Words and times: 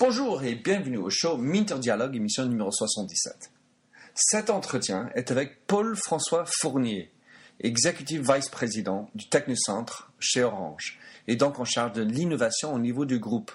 Bonjour 0.00 0.42
et 0.42 0.56
bienvenue 0.56 0.96
au 0.96 1.08
show 1.08 1.36
Minter 1.36 1.78
Dialogue, 1.78 2.16
émission 2.16 2.44
numéro 2.46 2.72
77. 2.72 3.52
Cet 4.12 4.50
entretien 4.50 5.08
est 5.14 5.30
avec 5.30 5.68
Paul-François 5.68 6.46
Fournier, 6.60 7.12
Executive 7.60 8.28
Vice 8.28 8.48
Président 8.48 9.08
du 9.14 9.28
Technocentre 9.28 10.12
chez 10.18 10.42
Orange, 10.42 10.98
et 11.28 11.36
donc 11.36 11.60
en 11.60 11.64
charge 11.64 11.92
de 11.92 12.02
l'innovation 12.02 12.74
au 12.74 12.80
niveau 12.80 13.04
du 13.04 13.20
groupe. 13.20 13.52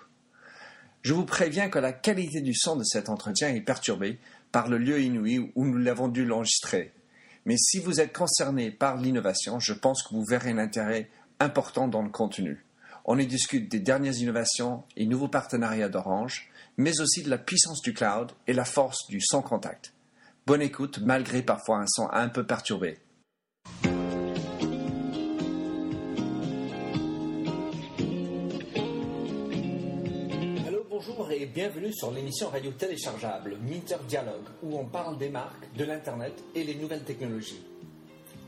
Je 1.02 1.14
vous 1.14 1.26
préviens 1.26 1.68
que 1.68 1.78
la 1.78 1.92
qualité 1.92 2.40
du 2.40 2.54
son 2.56 2.78
de 2.78 2.86
cet 2.86 3.10
entretien 3.10 3.50
est 3.50 3.60
perturbée 3.60 4.18
par 4.54 4.70
le 4.70 4.78
lieu 4.78 5.02
inouï 5.02 5.52
où 5.56 5.66
nous 5.66 5.78
l'avons 5.78 6.08
dû 6.08 6.24
l'enregistrer. 6.24 6.94
Mais 7.44 7.58
si 7.58 7.80
vous 7.80 8.00
êtes 8.00 8.16
concerné 8.16 8.72
par 8.72 8.96
l'innovation, 8.96 9.60
je 9.60 9.74
pense 9.74 10.04
que 10.04 10.16
vous 10.16 10.24
verrez 10.24 10.52
un 10.52 10.58
intérêt 10.58 11.10
important 11.42 11.90
dans 11.90 12.02
le 12.02 12.10
contenu. 12.10 12.64
On 13.06 13.18
y 13.18 13.26
discute 13.26 13.70
des 13.70 13.80
dernières 13.80 14.18
innovations 14.18 14.84
et 14.96 15.06
nouveaux 15.06 15.28
partenariats 15.28 15.90
d'Orange, 15.90 16.50
mais 16.78 17.00
aussi 17.02 17.24
de 17.24 17.30
la 17.30 17.38
puissance 17.38 17.82
du 17.82 17.94
cloud 17.94 18.32
et 18.48 18.54
la 18.54 18.66
force 18.66 19.08
du 19.08 19.20
sans 19.22 19.42
contact. 19.42 19.94
Bonne 20.46 20.62
écoute 20.62 21.00
malgré 21.00 21.42
parfois 21.42 21.80
un 21.80 21.88
son 21.88 22.10
un 22.12 22.30
peu 22.30 22.46
perturbé. 22.46 22.98
Bonjour 31.02 31.32
et 31.32 31.46
bienvenue 31.46 31.94
sur 31.94 32.12
l'émission 32.12 32.50
radio 32.50 32.72
téléchargeable 32.72 33.58
Minter 33.62 33.96
Dialogue 34.08 34.50
où 34.62 34.78
on 34.78 34.86
parle 34.86 35.18
des 35.18 35.30
marques, 35.30 35.74
de 35.78 35.86
l'Internet 35.86 36.34
et 36.56 36.64
les 36.66 36.76
nouvelles 36.76 37.06
technologies. 37.06 37.64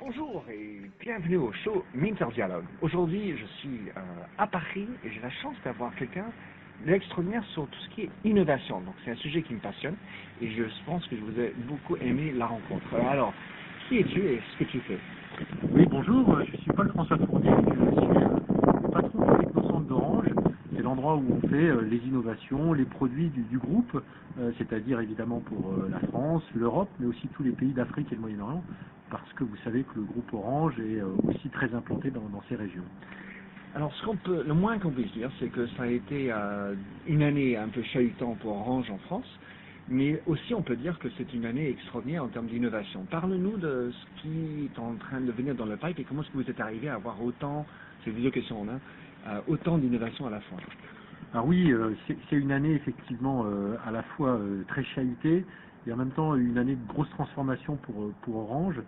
Bonjour 0.00 0.44
et 0.48 0.80
bienvenue 1.00 1.38
au 1.38 1.52
show 1.52 1.84
Minter 1.92 2.26
Dialogue. 2.32 2.64
Aujourd'hui, 2.80 3.36
je 3.36 3.44
suis 3.58 3.88
euh, 3.88 4.00
à 4.38 4.46
Paris 4.46 4.88
et 5.02 5.10
j'ai 5.10 5.20
la 5.20 5.30
chance 5.30 5.56
d'avoir 5.64 5.92
quelqu'un 5.96 6.26
d'extraordinaire 6.86 7.44
sur 7.46 7.68
tout 7.68 7.78
ce 7.80 7.88
qui 7.94 8.02
est 8.02 8.10
innovation. 8.24 8.80
Donc, 8.80 8.94
c'est 9.04 9.10
un 9.10 9.16
sujet 9.16 9.42
qui 9.42 9.54
me 9.54 9.58
passionne 9.58 9.96
et 10.40 10.50
je 10.50 10.62
pense 10.86 11.04
que 11.08 11.16
je 11.16 11.20
vous 11.20 11.40
ai 11.40 11.52
beaucoup 11.66 11.96
aimé 11.96 12.32
la 12.32 12.46
rencontre. 12.46 12.94
Alors, 12.94 13.34
qui 13.88 13.98
es-tu 13.98 14.20
et 14.20 14.40
ce 14.52 14.64
que 14.64 14.70
tu 14.70 14.78
fais? 14.80 14.98
Oui, 15.72 15.84
bonjour, 15.90 16.30
euh, 16.30 16.44
je 16.52 16.56
suis 16.58 16.72
Paul-François 16.72 17.18
Fournier, 17.18 17.50
je 17.50 18.00
suis 18.00 18.92
patron 18.92 19.32
du 19.32 19.46
Technocentre 19.46 19.86
d'Orange. 19.86 20.28
C'est 20.74 20.82
l'endroit 20.82 21.16
où 21.16 21.24
on 21.28 21.48
fait 21.48 21.70
euh, 21.70 21.80
les 21.80 21.98
innovations, 22.06 22.72
les 22.72 22.84
produits 22.84 23.30
du, 23.30 23.58
groupe, 23.58 24.00
euh, 24.38 24.52
c'est-à-dire 24.58 25.00
évidemment 25.00 25.40
pour 25.40 25.72
euh, 25.72 25.88
la 25.90 25.98
France, 26.08 26.44
l'Europe, 26.54 26.90
mais 27.00 27.06
aussi 27.06 27.26
tous 27.28 27.42
les 27.42 27.50
pays 27.50 27.72
d'Afrique 27.72 28.12
et 28.12 28.14
le 28.14 28.20
Moyen-Orient, 28.20 28.62
parce 29.10 29.32
que 29.34 29.44
vous 29.44 29.56
savez 29.64 29.82
que 29.84 29.96
le 29.96 30.02
groupe 30.02 30.32
Orange 30.32 30.74
est 30.80 31.00
euh, 31.00 31.06
aussi 31.24 31.48
très 31.50 31.72
implanté 31.74 32.10
dans, 32.10 32.28
dans 32.28 32.42
ces 32.48 32.56
régions. 32.56 32.84
Alors, 33.74 33.92
ce 33.94 34.04
qu'on 34.04 34.16
peut, 34.16 34.42
le 34.46 34.54
moins 34.54 34.78
qu'on 34.78 34.90
puisse 34.90 35.12
dire, 35.12 35.30
c'est 35.38 35.48
que 35.48 35.66
ça 35.76 35.82
a 35.84 35.86
été 35.86 36.32
euh, 36.32 36.74
une 37.06 37.22
année 37.22 37.56
un 37.56 37.68
peu 37.68 37.82
chahutante 37.82 38.38
pour 38.38 38.52
Orange 38.52 38.90
en 38.90 38.98
France, 38.98 39.28
mais 39.88 40.20
aussi 40.26 40.54
on 40.54 40.62
peut 40.62 40.76
dire 40.76 40.98
que 40.98 41.08
c'est 41.16 41.32
une 41.32 41.44
année 41.44 41.68
extraordinaire 41.68 42.24
en 42.24 42.28
termes 42.28 42.46
d'innovation. 42.46 43.06
Parle-nous 43.10 43.56
de 43.58 43.92
ce 43.92 44.22
qui 44.22 44.64
est 44.66 44.78
en 44.78 44.94
train 44.94 45.20
de 45.20 45.30
venir 45.32 45.54
dans 45.54 45.66
le 45.66 45.76
pipe 45.76 45.98
et 45.98 46.04
comment 46.04 46.22
est-ce 46.22 46.30
que 46.30 46.38
vous 46.38 46.50
êtes 46.50 46.60
arrivé 46.60 46.88
à 46.88 46.94
avoir 46.94 47.22
autant, 47.22 47.66
c'est 48.04 48.10
deux 48.10 48.30
questions 48.30 48.62
en 48.62 48.68
un, 48.68 48.80
euh, 49.28 49.40
autant 49.48 49.78
d'innovation 49.78 50.26
à 50.26 50.30
la 50.30 50.40
fois. 50.40 50.58
Alors 51.32 51.46
oui, 51.46 51.70
euh, 51.70 51.94
c'est 52.06 52.36
une 52.36 52.52
année 52.52 52.72
effectivement 52.72 53.44
à 53.86 53.90
la 53.90 54.02
fois 54.02 54.40
très 54.68 54.82
chahutée 54.82 55.44
et 55.86 55.92
en 55.92 55.96
même 55.96 56.10
temps 56.10 56.34
une 56.34 56.58
année 56.58 56.76
de 56.76 56.88
grosse 56.88 57.10
transformation 57.10 57.76
pour, 57.76 58.02
euh, 58.02 58.14
pour 58.22 58.36
Orange, 58.36 58.80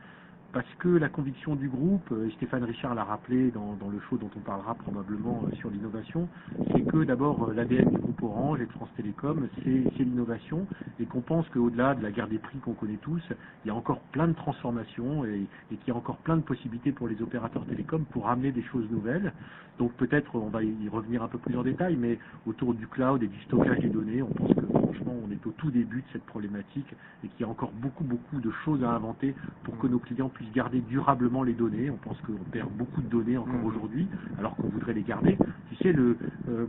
parce 0.52 0.66
que 0.80 0.88
la 0.88 1.08
conviction 1.08 1.54
du 1.54 1.68
groupe, 1.68 2.10
euh, 2.10 2.26
et 2.26 2.30
Stéphane 2.32 2.64
Richard 2.64 2.94
l'a 2.94 3.04
rappelé 3.04 3.50
dans, 3.52 3.76
le 3.90 4.00
show 4.08 4.16
dont 4.16 4.30
on 4.36 4.40
parlera 4.40 4.74
probablement 4.74 5.44
euh, 5.46 5.54
sur 5.56 5.70
l'innovation, 5.70 6.28
c'est 6.72 6.82
que 6.82 7.04
d'abord 7.04 7.52
l'ADN 7.52 7.88
du 7.88 7.98
groupe 7.98 8.22
Orange 8.22 8.60
et 8.60 8.66
de 8.66 8.72
France 8.72 8.88
Télécom, 8.96 9.48
c'est 9.64 10.04
l'innovation, 10.04 10.66
et 10.98 11.06
qu'on 11.06 11.20
pense 11.20 11.48
qu'au-delà 11.50 11.94
de 11.94 12.02
la 12.02 12.10
guerre 12.10 12.28
des 12.28 12.38
prix 12.38 12.58
qu'on 12.58 12.74
connaît 12.74 12.98
tous, 13.00 13.22
il 13.64 13.68
y 13.68 13.70
a 13.70 13.74
encore 13.74 14.00
plein 14.12 14.26
de 14.26 14.32
transformations 14.32 15.24
et, 15.24 15.46
et 15.72 15.76
qu'il 15.76 15.88
y 15.88 15.90
a 15.92 15.96
encore 15.96 16.18
plein 16.18 16.36
de 16.36 16.42
possibilités 16.42 16.92
pour 16.92 17.06
les 17.06 17.22
opérateurs 17.22 17.64
télécoms 17.66 18.04
pour 18.10 18.28
amener 18.28 18.50
des 18.50 18.62
choses 18.62 18.88
nouvelles. 18.90 19.32
Donc 19.78 19.92
peut-être 19.92 20.34
on 20.34 20.48
va 20.48 20.62
y 20.62 20.88
revenir 20.88 21.22
un 21.22 21.28
peu 21.28 21.38
plus 21.38 21.56
en 21.56 21.62
détail, 21.62 21.96
mais 21.96 22.18
autour 22.46 22.74
du 22.74 22.86
cloud 22.86 23.22
et 23.22 23.28
du 23.28 23.40
stockage 23.44 23.78
des 23.78 23.88
données, 23.88 24.22
on 24.22 24.28
pense 24.28 24.52
franchement 24.90 25.16
on 25.22 25.30
est 25.30 25.46
au 25.46 25.52
tout 25.52 25.70
début 25.70 26.02
de 26.02 26.06
cette 26.12 26.24
problématique 26.26 26.94
et 27.22 27.28
qu'il 27.28 27.40
y 27.40 27.44
a 27.44 27.48
encore 27.48 27.72
beaucoup 27.72 28.04
beaucoup 28.04 28.40
de 28.40 28.50
choses 28.64 28.82
à 28.82 28.90
inventer 28.90 29.36
pour 29.62 29.78
que 29.78 29.86
nos 29.86 30.00
clients 30.00 30.28
puissent 30.30 30.52
garder 30.52 30.80
durablement 30.80 31.42
les 31.42 31.52
données. 31.54 31.90
On 31.90 31.96
pense 31.98 32.20
qu'on 32.22 32.44
perd 32.50 32.72
beaucoup 32.72 33.02
de 33.02 33.08
données 33.08 33.36
encore 33.36 33.54
Mhm. 33.54 33.66
aujourd'hui, 33.66 34.10
alors 34.36 34.56
qu'on 34.56 34.68
voudrait 34.68 34.94
les 34.94 35.02
garder. 35.02 35.38
Tu 35.68 35.76
sais, 35.76 35.92
le, 35.92 36.18
euh, 36.48 36.66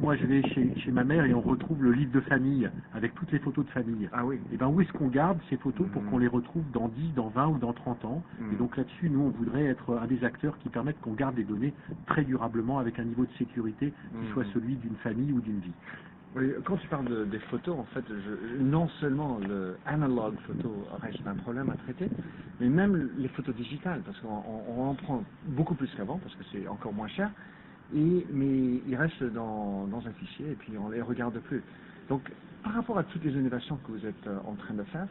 moi 0.00 0.16
je 0.16 0.26
vais 0.26 0.42
chez, 0.42 0.74
chez 0.76 0.90
ma 0.90 1.04
mère 1.04 1.24
et 1.26 1.34
on 1.34 1.40
retrouve 1.40 1.82
le 1.84 1.92
livre 1.92 2.10
de 2.12 2.20
famille 2.20 2.68
avec 2.92 3.14
toutes 3.14 3.30
les 3.30 3.38
photos 3.38 3.64
de 3.66 3.70
famille. 3.70 4.08
Ah 4.12 4.24
oui. 4.24 4.40
Et 4.50 4.56
ben 4.56 4.66
où 4.68 4.80
est-ce 4.80 4.92
qu'on 4.92 5.08
garde 5.08 5.38
ces 5.48 5.56
photos 5.58 5.86
pour 5.90 6.02
Mhm. 6.02 6.10
qu'on 6.10 6.18
les 6.18 6.28
retrouve 6.28 6.68
dans 6.72 6.88
10, 6.88 7.12
dans 7.14 7.28
20 7.28 7.48
ou 7.48 7.58
dans 7.58 7.72
30 7.72 8.04
ans? 8.04 8.24
Et 8.52 8.56
donc 8.56 8.76
là-dessus, 8.76 9.10
nous, 9.10 9.20
on 9.20 9.30
voudrait 9.30 9.64
être 9.66 9.96
un 9.96 10.06
des 10.06 10.24
acteurs 10.24 10.58
qui 10.58 10.70
permettent 10.70 11.00
qu'on 11.00 11.12
garde 11.14 11.36
les 11.36 11.44
données 11.44 11.74
très 12.06 12.24
durablement 12.24 12.78
avec 12.78 12.98
un 12.98 13.04
niveau 13.04 13.26
de 13.26 13.32
sécurité 13.38 13.92
qui 14.10 14.32
soit 14.32 14.44
celui 14.54 14.76
d'une 14.76 14.96
famille 14.96 15.32
ou 15.32 15.40
d'une 15.40 15.60
vie. 15.60 15.74
Quand 16.34 16.76
tu 16.78 16.88
parles 16.88 17.06
de- 17.08 17.24
des 17.26 17.40
photos, 17.40 17.78
en 17.78 17.86
fait, 17.86 18.08
non 18.60 18.88
seulement 19.00 19.38
le 19.38 19.80
analog 19.84 20.38
photo 20.46 20.86
reste 20.92 21.26
un 21.26 21.36
problème 21.36 21.70
à 21.70 21.76
traiter, 21.76 22.12
mais 22.60 22.68
même 22.68 23.12
les 23.16 23.28
photos 23.30 23.54
digitales, 23.56 24.02
parce 24.04 24.18
qu'on 24.20 24.28
on- 24.28 24.80
on 24.80 24.88
en 24.90 24.94
prend 24.96 25.26
beaucoup 25.44 25.74
plus 25.74 25.92
qu'avant, 25.96 26.20
parce 26.20 26.34
que 26.36 26.44
c'est 26.52 26.68
encore 26.68 26.92
moins 26.94 27.08
cher, 27.08 27.32
mais 27.90 28.82
ils 28.86 28.96
restent 28.96 29.24
dans, 29.24 29.88
un 30.06 30.12
fichier 30.14 30.52
et 30.52 30.56
puis 30.56 30.78
on 30.78 30.90
les 30.90 31.02
regarde 31.02 31.40
plus. 31.40 31.64
Donc, 32.08 32.32
par 32.62 32.74
rapport 32.74 32.98
à 32.98 33.04
toutes 33.04 33.24
les 33.24 33.32
innovations 33.32 33.78
que 33.78 33.92
vous 33.92 34.06
êtes 34.06 34.26
euh, 34.26 34.38
en 34.44 34.56
train 34.56 34.74
de 34.74 34.84
faire, 34.84 35.08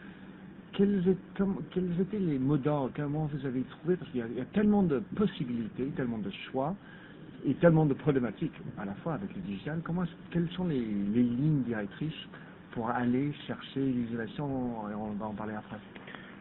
quels, 0.74 1.08
étaient, 1.08 2.20
les 2.20 2.40
mots 2.40 2.58
d'ordre 2.58 2.94
Comment 2.96 3.28
vous 3.28 3.46
avez 3.46 3.66
trouvé 3.66 3.98
Parce 3.98 4.12
qu'il 4.12 4.34
y 4.34 4.42
a 4.42 4.46
tellement 4.46 4.84
de 4.84 5.00
possibilités, 5.16 5.92
tellement 5.94 6.20
de 6.20 6.32
choix 6.52 6.78
et 7.46 7.54
tellement 7.56 7.86
de 7.86 7.94
problématiques 7.94 8.54
à 8.78 8.86
la 8.86 8.94
fois 8.96 9.14
avec 9.14 9.34
le 9.36 9.42
digital. 9.42 9.82
Comment, 9.84 10.04
quelles 10.32 10.50
sont 10.52 10.68
les, 10.68 10.80
les 10.80 11.24
lignes 11.24 11.64
directrices 11.64 12.28
pour 12.72 12.90
aller 12.90 13.34
chercher 13.48 13.80
l'innovation 13.80 14.48
et 14.90 14.96
On 14.96 15.14
va 15.14 15.26
en 15.28 15.34
parler 15.34 15.54
après. 15.56 15.78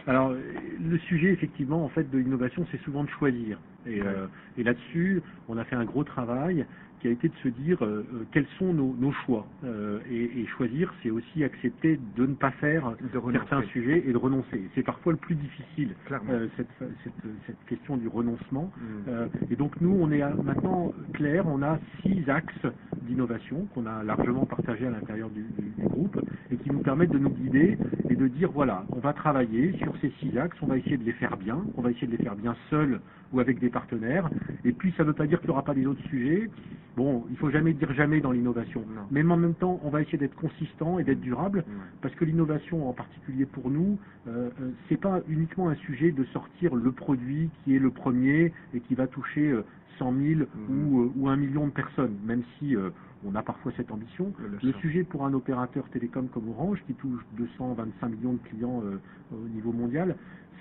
Alors, 0.07 0.33
le 0.33 0.99
sujet, 0.99 1.33
effectivement, 1.33 1.85
en 1.85 1.89
fait, 1.89 2.09
de 2.11 2.19
l'innovation, 2.19 2.65
c'est 2.71 2.81
souvent 2.83 3.03
de 3.03 3.09
choisir. 3.09 3.59
Et, 3.87 4.01
euh, 4.01 4.27
et 4.57 4.63
là-dessus, 4.63 5.21
on 5.49 5.59
a 5.59 5.65
fait 5.65 5.75
un 5.75 5.85
gros 5.85 6.05
travail 6.05 6.65
qui 7.01 7.09
a 7.09 7.11
été 7.11 7.29
de 7.29 7.35
se 7.43 7.49
dire 7.49 7.83
euh, 7.85 8.05
euh, 8.15 8.25
quels 8.33 8.47
sont 8.59 8.73
nos, 8.73 8.95
nos 8.99 9.13
choix. 9.25 9.47
Euh, 9.65 9.99
et, 10.11 10.41
et 10.41 10.47
choisir, 10.47 10.93
c'est 11.03 11.11
aussi 11.11 11.45
accepter 11.45 11.99
de 12.17 12.27
ne 12.27 12.35
pas 12.35 12.51
faire 12.53 12.95
certains 13.41 13.61
sujets 13.73 14.05
et 14.07 14.13
de 14.13 14.17
renoncer. 14.17 14.63
C'est 14.75 14.83
parfois 14.83 15.13
le 15.13 15.19
plus 15.19 15.35
difficile, 15.35 15.91
euh, 16.35 16.49
cette, 16.57 16.69
cette, 17.05 17.13
cette 17.47 17.65
question 17.67 17.97
du 17.97 18.09
renoncement. 18.09 18.71
Mm. 18.81 19.11
Et 19.53 19.57
donc 19.57 19.81
nous, 19.81 19.97
on 20.01 20.11
est 20.11 20.23
maintenant 20.43 20.93
clair, 21.13 21.45
on 21.47 21.63
a 21.63 21.79
six 22.03 22.29
axes 22.31 22.67
d'innovation 23.03 23.67
qu'on 23.75 23.87
a 23.87 24.03
largement 24.03 24.47
partagés 24.47 24.87
à 24.87 24.91
l'intérieur 24.91 25.31
du, 25.31 25.43
du- 25.43 25.71
du 25.79 25.87
groupe 25.89 26.19
et 26.51 26.57
qui 26.57 26.71
nous 26.71 26.81
permettent 26.81 27.11
de 27.13 27.19
nous 27.19 27.31
guider 27.31 27.79
et 28.09 28.17
de 28.17 28.27
dire 28.29 28.51
voilà, 28.53 28.85
on 28.93 28.99
va 29.01 29.13
travailler 29.13 29.73
sur 29.83 29.93
ces 30.01 30.11
six 30.21 30.37
axes, 30.39 30.57
on 30.63 30.67
va 30.67 30.77
essayer 30.79 30.97
de 30.97 31.05
les 31.05 31.13
faire 31.13 31.37
bien, 31.37 31.59
on 31.77 31.83
va 31.83 31.91
essayer 31.91 32.07
de 32.07 32.13
les 32.17 32.23
faire 32.23 32.35
bien 32.37 32.57
seuls 32.71 33.01
ou 33.33 33.41
avec 33.41 33.59
des 33.59 33.69
partenaires. 33.71 34.31
Et 34.65 34.73
puis 34.73 34.93
ça 34.97 35.03
ne 35.03 35.09
veut 35.09 35.15
pas 35.15 35.27
dire 35.27 35.39
qu'il 35.41 35.49
n'y 35.49 35.53
aura 35.53 35.65
pas 35.65 35.75
des 35.75 35.87
autres 35.87 36.03
sujets. 36.09 36.49
Bon, 36.97 37.27
il 37.31 37.37
faut 37.37 37.51
jamais 37.51 37.75
dire 37.75 37.93
jamais 37.93 38.21
dans 38.21 38.33
l'innovation, 38.33 38.85
mais 39.11 39.23
en 39.23 39.37
même 39.37 39.55
temps, 39.55 39.81
on 39.83 39.91
va 39.91 40.01
essayer 40.03 40.19
d'être 40.19 40.35
consistant 40.35 40.99
et 40.99 41.05
d'être 41.05 41.21
durable. 41.21 41.65
Parce 42.01 42.15
que 42.15 42.25
l'innovation, 42.25 42.89
en 42.89 42.93
particulier 42.95 43.47
pour 43.47 43.71
nous, 43.71 43.99
euh, 44.27 44.51
euh, 44.61 44.71
c'est 44.89 44.97
pas 45.01 45.21
uniquement 45.29 45.69
un 45.69 45.75
sujet 45.77 46.11
de 46.13 46.25
sortir 46.25 46.75
le 46.75 46.93
produit 46.93 47.51
qui 47.65 47.77
est 47.77 47.79
le 47.79 47.91
premier 47.91 48.53
et 48.73 48.81
qui 48.81 48.95
va 48.95 49.07
toucher 49.07 49.51
euh, 49.51 49.63
100 49.99 50.13
000 50.13 50.41
Mhm. 50.41 50.47
ou, 50.69 51.01
euh, 51.03 51.13
ou 51.17 51.29
un 51.29 51.37
million 51.37 51.67
de 51.67 51.73
personnes, 51.73 52.19
même 52.25 52.43
si 52.59 52.77
euh, 52.77 52.91
on 53.25 53.35
a 53.35 53.43
parfois 53.43 53.73
cette 53.77 53.91
ambition. 53.91 54.33
Le 54.63 54.73
sujet 54.81 55.05
pour 55.05 55.25
un 55.25 55.33
opérateur 55.35 55.89
télécom 55.91 56.29
comme 56.29 56.49
Orange, 56.49 56.83
qui 56.87 56.95
touche 56.95 57.23
225 57.33 58.09
millions 58.09 58.35
de 58.35 58.39
clients 58.43 58.83
euh, 58.85 59.01
au 59.33 59.49
niveau 59.49 59.73
mondial, 59.73 60.17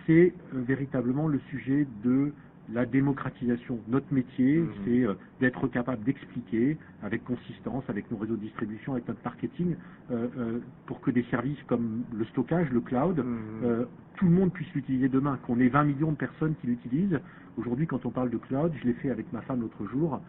c'est 0.06 0.34
euh, 0.54 0.62
véritablement 0.62 1.28
le 1.28 1.40
sujet 1.50 1.86
de 2.04 2.34
la 2.70 2.86
démocratisation. 2.86 3.80
Notre 3.88 4.14
métier, 4.14 4.60
Mhm. 4.60 4.70
c'est 4.84 5.04
euh, 5.06 5.14
d'être 5.40 5.68
capable 5.68 6.04
d'expliquer 6.04 6.78
avec 7.02 7.24
consistance, 7.24 7.84
avec 7.90 8.10
nos 8.12 8.18
réseaux 8.18 8.36
de 8.36 8.42
distribution, 8.42 8.94
avec 8.94 9.08
notre 9.08 9.22
marketing, 9.24 9.76
euh, 10.12 10.28
euh, 10.38 10.60
pour 10.86 11.02
que 11.02 11.12
des 11.12 11.24
services 11.32 11.62
comme 11.68 12.04
le 12.14 12.26
stockage, 12.26 12.70
le 12.72 12.82
cloud, 12.82 13.20
euh, 13.20 13.86
tout 14.18 14.26
le 14.26 14.32
monde 14.32 14.52
puisse 14.54 14.72
l'utiliser 14.74 15.10
demain, 15.10 15.38
qu'on 15.46 15.60
ait 15.60 15.68
20 15.68 15.84
millions 15.86 16.12
de 16.12 16.18
personnes 16.18 16.56
qui 16.56 16.68
l'utilisent. 16.68 17.20
Aujourd'hui, 17.58 17.88
quand 17.88 18.06
on 18.06 18.12
parle 18.12 18.30
de 18.30 18.38
cloud, 18.38 18.72
je 18.82 18.86
l'ai 18.88 18.94
fait 18.94 19.10
avec 19.12 19.32
ma 19.34 19.42
femme 19.42 19.62
l'autre 19.62 19.86
jour, 19.88 20.22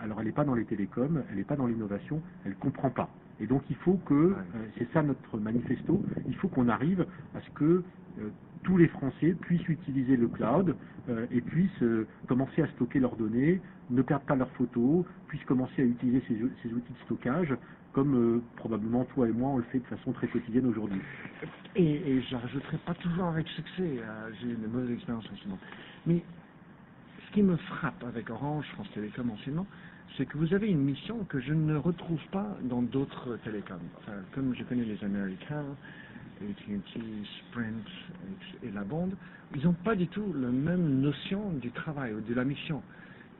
alors 0.00 0.20
elle 0.20 0.26
n'est 0.26 0.32
pas 0.32 0.44
dans 0.44 0.54
les 0.54 0.64
télécoms, 0.64 1.22
elle 1.30 1.36
n'est 1.36 1.44
pas 1.44 1.56
dans 1.56 1.66
l'innovation, 1.66 2.22
elle 2.44 2.54
comprend 2.56 2.90
pas. 2.90 3.10
Et 3.40 3.46
donc 3.46 3.62
il 3.70 3.76
faut 3.76 3.98
que, 4.04 4.34
c'est 4.78 4.88
ça 4.92 5.02
notre 5.02 5.38
manifesto, 5.38 6.02
il 6.26 6.34
faut 6.36 6.48
qu'on 6.48 6.68
arrive 6.68 7.06
à 7.34 7.40
ce 7.40 7.50
que 7.54 7.84
tous 8.62 8.76
les 8.76 8.88
Français 8.88 9.34
puissent 9.40 9.68
utiliser 9.68 10.16
le 10.16 10.28
cloud 10.28 10.76
euh, 11.08 11.26
et 11.30 11.40
puissent 11.40 11.82
euh, 11.82 12.06
commencer 12.28 12.62
à 12.62 12.66
stocker 12.68 13.00
leurs 13.00 13.16
données, 13.16 13.60
ne 13.90 14.02
perdent 14.02 14.24
pas 14.24 14.36
leurs 14.36 14.50
photos, 14.52 15.04
puissent 15.28 15.44
commencer 15.44 15.82
à 15.82 15.84
utiliser 15.84 16.22
ces, 16.28 16.34
outils 16.72 16.92
de 16.92 17.04
stockage 17.04 17.54
comme 17.92 18.14
euh, 18.14 18.42
probablement 18.56 19.04
toi 19.04 19.28
et 19.28 19.32
moi 19.32 19.50
on 19.50 19.56
le 19.56 19.64
fait 19.64 19.78
de 19.78 19.86
façon 19.86 20.12
très 20.12 20.28
quotidienne 20.28 20.66
aujourd'hui. 20.66 21.00
Et, 21.74 22.12
et 22.12 22.22
je 22.22 22.36
rajouterai 22.36 22.76
pas 22.86 22.94
toujours 22.94 23.24
avec 23.26 23.48
succès, 23.48 24.00
j'ai 24.40 24.50
une 24.50 24.66
mauvaise 24.70 24.90
expérience 24.92 25.26
récemment. 25.26 25.58
Mais 26.06 26.22
ce 27.26 27.32
qui 27.32 27.42
me 27.42 27.56
frappe 27.56 28.04
avec 28.04 28.30
Orange, 28.30 28.66
France 28.74 28.90
Télécom 28.94 29.30
anciennement, 29.30 29.66
c'est 30.16 30.26
que 30.26 30.36
vous 30.36 30.52
avez 30.52 30.68
une 30.68 30.82
mission 30.82 31.24
que 31.24 31.40
je 31.40 31.52
ne 31.52 31.76
retrouve 31.76 32.20
pas 32.32 32.56
dans 32.62 32.82
d'autres 32.82 33.38
télécoms. 33.44 33.78
Comme 34.34 34.54
je 34.56 34.64
connais 34.64 34.84
les 34.84 35.02
Américains, 35.04 35.64
AT&T, 36.40 37.00
Sprint 37.48 37.86
et, 38.62 38.70
la 38.70 38.84
bande, 38.84 39.16
ils 39.54 39.64
n'ont 39.64 39.74
pas 39.74 39.94
du 39.94 40.08
tout 40.08 40.32
la 40.34 40.48
même 40.48 41.00
notion 41.00 41.52
du 41.52 41.70
travail 41.70 42.14
ou 42.14 42.20
de 42.20 42.34
la 42.34 42.44
mission. 42.44 42.82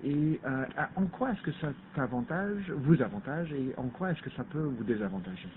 Et 0.02 0.41
euh, 0.44 0.64
en 0.97 1.06
quoi 1.06 1.32
est-ce 1.32 1.43
que 1.43 1.52
ça 1.61 1.73
t'avantage, 1.94 2.70
vous 2.70 3.00
avantage, 3.02 3.52
et 3.52 3.75
en 3.76 3.88
quoi 3.88 4.12
est-ce 4.12 4.23
que 4.23 4.31
ça 4.31 4.44
peut 4.44 4.58
vous 4.62 4.85
désavantager? 4.85 5.49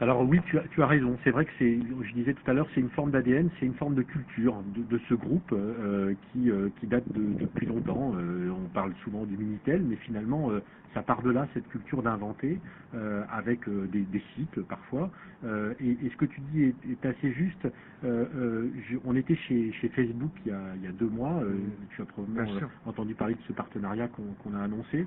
Alors 0.00 0.22
oui, 0.28 0.40
tu 0.46 0.58
as, 0.58 0.62
tu 0.68 0.80
as 0.82 0.86
raison. 0.86 1.18
C'est 1.24 1.30
vrai 1.30 1.44
que 1.44 1.50
c'est, 1.58 1.80
je 1.80 2.12
disais 2.12 2.32
tout 2.34 2.48
à 2.48 2.54
l'heure, 2.54 2.68
c'est 2.74 2.80
une 2.80 2.90
forme 2.90 3.10
d'ADN, 3.10 3.50
c'est 3.58 3.66
une 3.66 3.74
forme 3.74 3.94
de 3.96 4.02
culture 4.02 4.62
de, 4.64 4.82
de 4.84 4.98
ce 5.08 5.14
groupe 5.14 5.50
euh, 5.52 6.14
qui, 6.30 6.50
euh, 6.50 6.70
qui 6.78 6.86
date 6.86 7.10
de, 7.12 7.32
depuis 7.34 7.66
longtemps. 7.66 8.14
Euh, 8.16 8.48
on 8.50 8.68
parle 8.68 8.94
souvent 9.02 9.26
du 9.26 9.36
Minitel, 9.36 9.82
mais 9.82 9.96
finalement, 9.96 10.50
euh, 10.52 10.60
ça 10.94 11.02
part 11.02 11.22
de 11.22 11.30
là, 11.30 11.48
cette 11.52 11.66
culture 11.68 12.02
d'inventer, 12.02 12.60
euh, 12.94 13.24
avec 13.28 13.68
euh, 13.68 13.88
des, 13.88 14.02
des 14.02 14.22
cycles 14.34 14.62
parfois. 14.64 15.10
Euh, 15.44 15.74
et, 15.80 15.90
et 16.06 16.10
ce 16.10 16.16
que 16.16 16.26
tu 16.26 16.40
dis 16.42 16.62
est, 16.62 16.76
est 16.88 17.04
assez 17.04 17.32
juste. 17.32 17.66
Euh, 18.04 18.24
euh, 18.36 18.70
je- 18.88 18.98
on 19.04 19.16
était 19.16 19.36
chez, 19.36 19.72
chez 19.72 19.88
Facebook 19.88 20.32
il 20.44 20.50
y, 20.50 20.54
a, 20.54 20.76
il 20.76 20.82
y 20.82 20.86
a 20.86 20.92
deux 20.92 21.08
mois. 21.08 21.40
euh, 21.42 21.56
tu 21.90 22.02
as 22.02 22.06
probablement 22.06 22.44
entendu 22.84 23.14
parler 23.16 23.34
de 23.34 23.42
ce 23.48 23.52
partenariat 23.52 24.06
qu'on 24.08 24.34
qu'on 24.34 24.54
a 24.54 24.60
annoncé. 24.62 25.06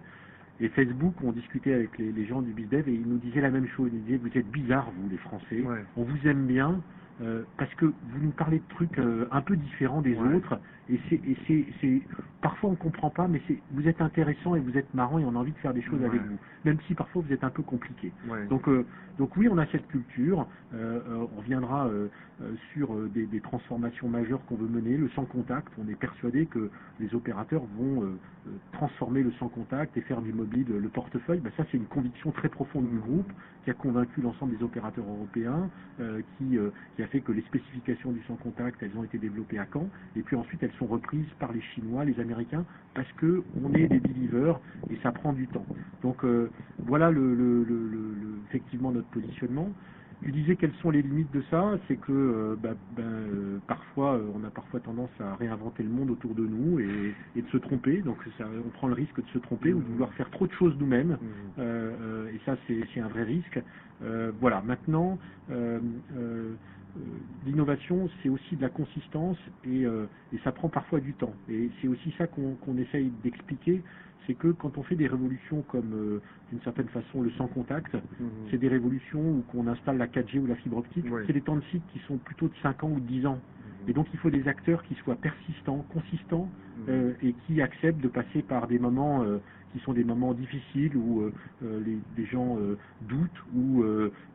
Et 0.60 0.70
Facebook, 0.70 1.14
on 1.24 1.32
discutait 1.32 1.74
avec 1.74 1.98
les, 1.98 2.12
les 2.12 2.26
gens 2.26 2.42
du 2.42 2.52
BizDev 2.52 2.88
et 2.88 2.94
ils 2.94 3.08
nous 3.08 3.18
disaient 3.18 3.42
la 3.42 3.50
même 3.50 3.68
chose. 3.70 3.90
Ils 3.92 3.98
nous 4.00 4.06
disaient, 4.06 4.18
vous 4.18 4.38
êtes 4.38 4.50
bizarres, 4.52 4.92
vous, 4.96 5.10
les 5.10 5.18
Français. 5.18 5.62
Ouais. 5.62 5.84
On 5.98 6.04
vous 6.04 6.28
aime 6.28 6.46
bien 6.46 6.82
euh, 7.22 7.44
parce 7.58 7.74
que 7.76 7.86
vous 7.86 8.20
nous 8.22 8.32
parlez 8.32 8.60
de 8.60 8.68
trucs 8.70 8.98
euh, 9.00 9.26
un 9.32 9.42
peu 9.42 9.56
différents 9.56 10.02
des 10.02 10.16
Ouais. 10.16 10.36
autres. 10.36 10.60
Et 10.90 11.00
c'est, 11.08 12.02
parfois 12.42 12.72
on 12.72 12.76
comprend 12.76 13.10
pas, 13.10 13.28
mais 13.28 13.42
c'est, 13.48 13.58
vous 13.72 13.88
êtes 13.88 14.02
intéressant 14.02 14.56
et 14.56 14.60
vous 14.60 14.78
êtes 14.78 14.94
marrant 14.94 15.20
et 15.20 15.26
on 15.26 15.36
a 15.36 15.40
envie 15.40 15.52
de 15.54 15.58
faire 15.60 15.74
des 15.74 15.82
choses 15.82 16.00
Ouais. 16.02 16.08
avec 16.08 16.22
vous. 16.22 16.38
Même 16.66 16.78
si 16.88 16.96
parfois 16.96 17.22
vous 17.26 17.32
êtes 17.34 17.44
un 17.44 17.50
peu 17.50 17.64
compliqué. 17.64 18.12
Ouais. 18.28 18.46
Donc, 18.48 18.68
euh, 18.68 18.86
donc 19.18 19.36
oui, 19.38 19.48
on 19.50 19.58
a 19.58 19.66
cette 19.68 19.88
culture. 19.88 20.48
Euh, 20.74 21.00
euh, 21.08 21.28
on 21.34 21.40
reviendra 21.42 21.88
euh, 21.88 22.08
sur 22.74 22.96
des, 23.10 23.26
des 23.26 23.40
transformations 23.42 24.08
majeures 24.10 24.44
qu'on 24.46 24.56
veut 24.56 24.68
mener. 24.68 24.98
Le 24.98 25.10
sans 25.10 25.26
contact, 25.26 25.68
on 25.78 25.88
est 25.88 25.96
persuadé 25.96 26.46
que 26.48 26.72
les 27.00 27.14
opérateurs 27.14 27.64
vont 27.78 28.18
transformer 28.72 29.22
le 29.22 29.32
sans 29.34 29.50
contact 29.50 29.96
et 29.98 30.02
faire 30.02 30.22
du 30.22 30.34
mobile 30.34 30.66
le 30.70 30.90
portefeuille. 30.90 31.40
Ben, 31.40 31.52
ça, 31.56 31.64
c'est 31.72 31.78
une 31.78 31.86
conviction 31.86 32.32
très 32.32 32.50
profonde 32.50 32.90
du 32.90 32.98
groupe 32.98 33.32
qui 33.64 33.70
a 33.70 33.74
convaincu 33.76 34.22
l'ensemble 34.22 34.58
des 34.58 34.64
opérateurs 34.64 35.06
européens, 35.08 35.70
qui, 36.38 36.58
qui 36.96 37.04
a 37.04 37.08
fait 37.08 37.22
que 37.22 37.32
les 37.32 37.44
spécifications 37.44 38.12
du 38.12 38.22
sans 38.24 38.36
contact, 38.38 38.82
elles 38.82 38.98
ont 38.98 39.04
été 39.04 39.20
développées 39.20 39.60
à 39.60 39.68
Caen, 39.72 39.88
et 40.16 40.24
puis 40.24 40.36
ensuite 40.36 40.64
elles 40.64 40.74
sont 40.80 40.81
reprises 40.88 41.30
par 41.40 41.52
les 41.54 41.62
Chinois, 41.62 42.06
les 42.06 42.20
Américains, 42.20 42.66
parce 42.94 43.12
que 43.14 43.44
on 43.56 43.74
est 43.74 43.88
des 43.88 44.00
believers 44.00 44.60
et 44.90 44.98
ça 45.04 45.12
prend 45.12 45.34
du 45.34 45.48
temps. 45.48 45.68
Donc 46.02 46.24
euh, 46.26 46.52
voilà 46.84 47.12
le, 47.12 47.36
le- 47.36 47.64
le- 47.64 47.88
le- 47.88 48.14
le- 48.16 48.42
effectivement 48.48 48.92
notre 48.92 49.10
positionnement. 49.10 49.74
Tu 50.24 50.32
disais 50.32 50.56
quelles 50.56 50.74
sont 50.76 50.92
les 50.92 51.02
limites 51.02 51.32
de 51.32 51.42
ça, 51.50 51.80
c'est 51.88 51.98
que 51.98 52.12
euh, 52.12 52.56
bah, 52.56 52.76
ben, 52.92 53.04
euh, 53.04 53.60
parfois 53.66 54.18
euh, 54.18 54.32
on 54.36 54.44
a 54.44 54.52
parfois 54.52 54.80
tendance 54.80 55.10
à 55.20 55.34
réinventer 55.36 55.82
le 55.82 55.90
monde 55.90 56.12
autour 56.12 56.36
de 56.36 56.46
nous 56.46 56.80
et, 56.80 57.16
et 57.36 57.42
de 57.42 57.48
se 57.48 57.58
tromper, 57.58 58.04
donc 58.04 58.18
ça, 58.38 58.48
on 58.64 58.70
prend 58.70 58.88
le 58.88 58.94
risque 58.94 59.20
de 59.24 59.28
se 59.30 59.40
tromper 59.40 59.74
ou 59.74 59.82
de 59.82 59.88
vouloir 59.88 60.14
faire 60.14 60.30
trop 60.30 60.46
de 60.46 60.52
choses 60.54 60.78
nous-mêmes. 60.78 61.18
Euh, 61.58 62.28
et 62.32 62.40
ça 62.46 62.56
c'est 62.68 63.00
un 63.00 63.08
vrai 63.08 63.24
risque. 63.24 63.60
Voilà, 64.40 64.62
maintenant, 64.62 65.20
l'innovation 67.46 68.10
c'est 68.22 68.30
aussi 68.30 68.56
de 68.56 68.62
la 68.62 68.70
consistance 68.70 69.38
et, 69.64 69.86
euh, 69.86 70.06
et 70.34 70.38
ça 70.40 70.52
prend 70.52 70.70
parfois 70.70 71.00
du 71.00 71.14
temps. 71.14 71.34
Et 71.50 71.70
c'est 71.82 71.88
aussi 71.88 72.14
ça 72.18 72.28
qu'on 72.28 72.78
essaye 72.78 73.10
d'expliquer, 73.24 73.84
c'est 74.28 74.36
que 74.36 74.50
quand 74.50 74.78
on 74.78 74.84
fait 74.84 74.96
des 74.96 75.08
révolutions 75.08 75.64
comme 75.64 75.94
euh, 75.94 76.22
d'une 76.50 76.62
certaine 76.62 76.90
façon 76.90 77.22
le 77.22 77.32
sans 77.32 77.48
contact, 77.48 77.94
Mhm. 78.20 78.30
c'est 78.52 78.58
des 78.58 78.68
révolutions 78.68 79.38
où 79.38 79.42
qu'on 79.44 79.68
installe 79.68 79.98
la 79.98 80.08
4G 80.08 80.40
ou 80.40 80.46
la 80.46 80.56
fibre 80.56 80.78
optique, 80.78 81.06
Oui. 81.12 81.24
c'est 81.26 81.34
des 81.34 81.42
temps 81.42 81.56
de 81.56 81.64
cycle 81.72 81.86
qui 81.92 82.00
sont 82.00 82.18
plutôt 82.18 82.48
de 82.48 82.54
5 82.62 82.84
ans 82.84 82.92
ou 82.92 83.00
de 83.00 83.06
10 83.08 83.26
ans. 83.26 83.42
Et 83.88 83.94
donc 83.94 84.08
il 84.14 84.20
faut 84.20 84.30
des 84.30 84.48
acteurs 84.48 84.84
qui 84.84 84.96
soient 84.96 85.16
persistants, 85.16 85.86
consistants 85.90 86.52
Mhm. 86.78 86.86
euh, 86.90 87.14
et 87.22 87.34
qui 87.34 87.62
acceptent 87.62 88.02
de 88.02 88.08
passer 88.08 88.42
par 88.44 88.68
des 88.68 88.80
moments 88.80 89.24
euh, 89.24 89.40
qui 89.72 89.80
sont 89.80 89.94
des 89.94 90.04
moments 90.04 90.34
difficiles 90.34 90.96
où 90.98 91.22
euh, 91.22 91.34
les, 91.62 92.00
les 92.18 92.26
gens 92.26 92.58
doutent, 93.02 93.42
où 93.54 93.84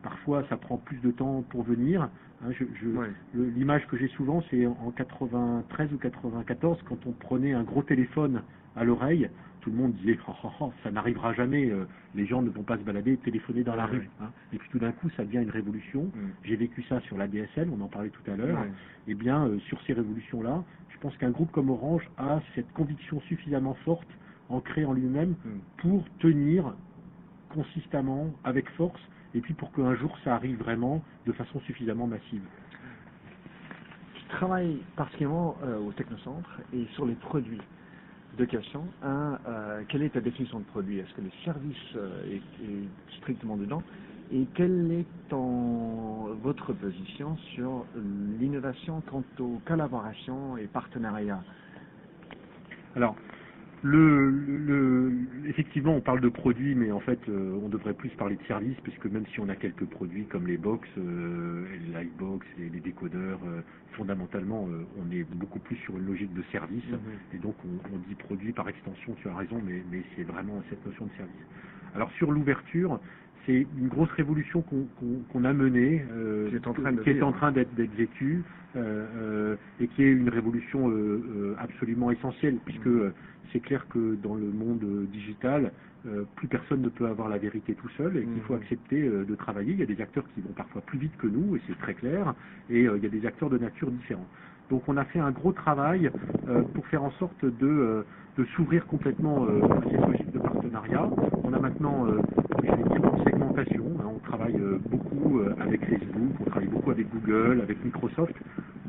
parfois 0.01 0.43
ça 0.49 0.57
prend 0.57 0.77
plus 0.77 0.97
de 0.99 1.11
temps 1.11 1.43
pour 1.43 1.63
venir. 1.63 2.09
Hein, 2.41 2.51
je- 2.51 2.65
je- 2.81 2.89
Ouais. 2.89 3.11
le- 3.33 3.49
L'image 3.49 3.85
que 3.87 3.97
j'ai 3.97 4.07
souvent, 4.09 4.41
c'est 4.49 4.65
en 4.65 4.77
en 4.87 4.91
93 4.91 5.93
ou 5.93 5.97
94, 5.97 6.81
quand 6.83 7.05
on 7.05 7.13
prenait 7.13 7.53
un 7.53 7.63
gros 7.63 7.83
téléphone 7.83 8.43
à 8.75 8.83
l'oreille, 8.83 9.29
tout 9.67 9.73
le 9.73 9.77
monde 9.79 9.93
disait 9.95 10.17
oh, 10.29 10.33
oh, 10.45 10.49
oh, 10.61 10.73
ça 10.81 10.91
n'arrivera 10.91 11.33
jamais, 11.33 11.69
euh, 11.69 11.85
les 12.15 12.25
gens 12.25 12.41
ne 12.41 12.49
vont 12.49 12.63
pas 12.63 12.77
se 12.77 12.83
balader 12.83 13.11
et 13.13 13.17
téléphoner 13.17 13.65
dans 13.65 13.75
la 13.75 13.83
Ouais, 13.83 13.97
rue. 13.97 14.09
hein. 14.21 14.31
Et 14.53 14.57
puis 14.57 14.69
tout 14.69 14.79
d'un 14.79 14.93
coup, 14.93 15.09
ça 15.17 15.25
devient 15.25 15.39
une 15.39 15.49
révolution. 15.49 16.03
Mhm. 16.15 16.31
J'ai 16.45 16.55
vécu 16.55 16.83
ça 16.83 17.01
sur 17.01 17.17
la 17.17 17.27
DSL, 17.27 17.69
on 17.69 17.81
en 17.81 17.89
parlait 17.89 18.09
tout 18.09 18.31
à 18.31 18.37
l'heure. 18.37 18.61
Ouais. 18.61 18.71
Eh 19.07 19.13
bien, 19.13 19.45
euh, 19.45 19.59
sur 19.59 19.81
ces 19.81 19.91
révolutions-là, 19.91 20.63
je 20.87 20.97
pense 20.99 21.17
qu'un 21.17 21.31
groupe 21.31 21.51
comme 21.51 21.69
Orange 21.69 22.09
a 22.17 22.39
cette 22.55 22.71
conviction 22.71 23.19
suffisamment 23.21 23.73
forte, 23.83 24.07
ancrée 24.47 24.85
en 24.85 24.93
lui-même, 24.93 25.35
Mhm. 25.43 25.59
pour 25.79 26.05
tenir 26.19 26.73
consistamment, 27.49 28.33
avec 28.45 28.69
force, 28.69 29.01
et 29.33 29.41
puis 29.41 29.53
pour 29.53 29.73
qu'un 29.73 29.95
jour 29.95 30.17
ça 30.23 30.33
arrive 30.35 30.57
vraiment 30.59 31.03
de 31.25 31.33
façon 31.33 31.59
suffisamment 31.61 32.07
massive. 32.07 32.43
Tu 34.15 34.23
travailles 34.29 34.77
particulièrement 34.95 35.57
euh, 35.63 35.77
au 35.79 35.91
Technocentre 35.91 36.61
et 36.73 36.85
sur 36.93 37.05
les 37.05 37.15
produits. 37.15 37.59
Deux 38.37 38.45
questions. 38.45 38.93
Un, 39.01 39.39
euh, 39.47 39.83
quelle 39.89 40.03
est 40.03 40.11
ta 40.11 40.21
définition 40.21 40.59
de 40.59 40.65
produit? 40.65 40.99
Est-ce 40.99 41.11
que 41.13 41.21
le 41.21 41.31
service 41.43 41.75
euh, 41.95 42.39
est, 42.61 42.89
strictement 43.17 43.57
dedans? 43.57 43.81
Et 44.31 44.45
quelle 44.53 44.91
est 44.91 45.07
votre 45.31 46.73
position 46.73 47.35
sur 47.55 47.87
l'innovation 47.95 49.01
quant 49.01 49.23
aux 49.39 49.59
collaborations 49.65 50.55
et 50.57 50.67
partenariats? 50.67 51.43
Alors, 52.95 53.15
le, 53.83 54.29
le- 54.29 54.57
le- 55.09 55.49
effectivement, 55.49 55.95
on 55.95 56.01
parle 56.01 56.19
de 56.21 56.29
produits, 56.29 56.75
mais 56.75 56.91
en 56.91 56.99
fait, 56.99 57.19
euh, 57.29 57.59
on 57.61 57.69
devrait 57.69 57.93
plus 57.93 58.09
parler 58.11 58.35
de 58.35 58.43
services, 58.43 58.77
puisque 58.83 59.05
même 59.05 59.25
si 59.27 59.39
on 59.39 59.49
a 59.49 59.55
quelques 59.55 59.85
produits 59.85 60.25
comme 60.27 60.47
les 60.47 60.57
box, 60.57 60.87
euh, 60.97 61.65
les 61.85 61.93
lightbox, 61.93 62.45
les, 62.57 62.69
les 62.69 62.79
décodeurs, 62.79 63.39
euh, 63.45 63.61
fondamentalement, 63.93 64.67
euh, 64.69 64.85
on 64.97 65.11
est 65.11 65.23
beaucoup 65.23 65.59
plus 65.59 65.75
sur 65.77 65.97
une 65.97 66.05
logique 66.05 66.33
de 66.33 66.43
service. 66.51 66.83
Et 67.33 67.37
donc, 67.37 67.55
on, 67.65 67.79
on 67.93 67.97
dit 67.99 68.15
produit 68.15 68.51
par 68.53 68.67
extension, 68.69 69.15
tu 69.21 69.27
as 69.29 69.35
raison, 69.35 69.61
mais, 69.63 69.83
mais 69.91 70.03
c'est 70.15 70.23
vraiment 70.23 70.63
cette 70.69 70.85
notion 70.85 71.05
de 71.05 71.11
service. 71.17 71.35
Alors, 71.95 72.11
sur 72.13 72.31
l'ouverture, 72.31 72.99
c'est 73.45 73.65
une 73.77 73.87
grosse 73.87 74.11
révolution 74.11 74.61
qu'on 74.61 74.85
qu'on- 74.99 75.21
qu'on 75.29 75.43
a 75.45 75.53
menée, 75.53 76.03
euh, 76.11 76.49
Qui 77.03 77.09
est 77.11 77.23
en 77.23 77.31
train 77.31 77.51
d'être 77.53 77.93
vécue, 77.95 78.43
et 79.79 79.87
qui 79.89 80.03
est 80.03 80.11
une 80.11 80.29
révolution 80.29 80.89
euh, 80.89 80.93
euh, 80.93 81.55
absolument 81.59 82.11
essentielle, 82.11 82.57
puisque 82.65 82.87
euh, 82.87 83.13
c'est 83.51 83.59
clair 83.59 83.85
que 83.89 84.15
dans 84.15 84.35
le 84.35 84.47
monde 84.47 84.83
euh, 84.83 85.05
digital, 85.11 85.71
euh, 86.07 86.23
plus 86.35 86.47
personne 86.47 86.81
ne 86.81 86.89
peut 86.89 87.07
avoir 87.07 87.27
la 87.29 87.37
vérité 87.37 87.73
tout 87.75 87.89
seul 87.97 88.17
et 88.17 88.21
qu'il 88.23 88.41
faut 88.47 88.53
accepter 88.53 89.01
euh, 89.07 89.25
de 89.25 89.35
travailler. 89.35 89.73
Il 89.73 89.79
y 89.79 89.83
a 89.83 89.87
des 89.87 90.01
acteurs 90.01 90.23
qui 90.33 90.41
vont 90.41 90.53
parfois 90.55 90.81
plus 90.81 90.99
vite 90.99 91.15
que 91.17 91.27
nous, 91.27 91.55
et 91.55 91.61
c'est 91.67 91.77
très 91.79 91.93
clair, 91.93 92.33
et 92.69 92.87
euh, 92.87 92.97
il 92.97 93.03
y 93.03 93.07
a 93.07 93.09
des 93.09 93.25
acteurs 93.25 93.49
de 93.49 93.57
nature 93.57 93.91
différente. 93.91 94.27
Donc 94.69 94.83
on 94.87 94.97
a 94.97 95.05
fait 95.05 95.19
un 95.19 95.31
gros 95.31 95.53
travail 95.53 96.11
euh, 96.49 96.61
pour 96.73 96.85
faire 96.87 97.03
en 97.03 97.11
sorte 97.11 97.43
de, 97.45 97.51
euh, 97.67 98.03
de 98.37 98.43
s'ouvrir 98.55 98.85
complètement 98.87 99.45
euh, 99.45 99.61
à 99.63 99.81
cette 99.89 100.01
logique 100.07 100.31
de 100.31 100.39
partenariat. 100.39 101.09
On 101.43 101.53
a 101.53 101.59
maintenant, 101.59 102.05
euh, 102.05 102.19
je 102.63 102.71
vais 102.71 102.83
dire, 102.83 103.13
une 103.13 103.23
segmentation. 103.23 103.85
hein. 103.99 104.09
on 104.13 104.19
travaille 104.19 104.57
euh, 104.59 104.77
beaucoup 104.89 105.39
euh, 105.39 105.53
avec 105.59 105.85
Facebook, 105.85 106.31
on 106.41 106.49
travaille 106.49 106.67
beaucoup 106.67 106.91
avec 106.91 107.07
Google, 107.09 107.61
avec 107.61 107.83
Microsoft. 107.83 108.35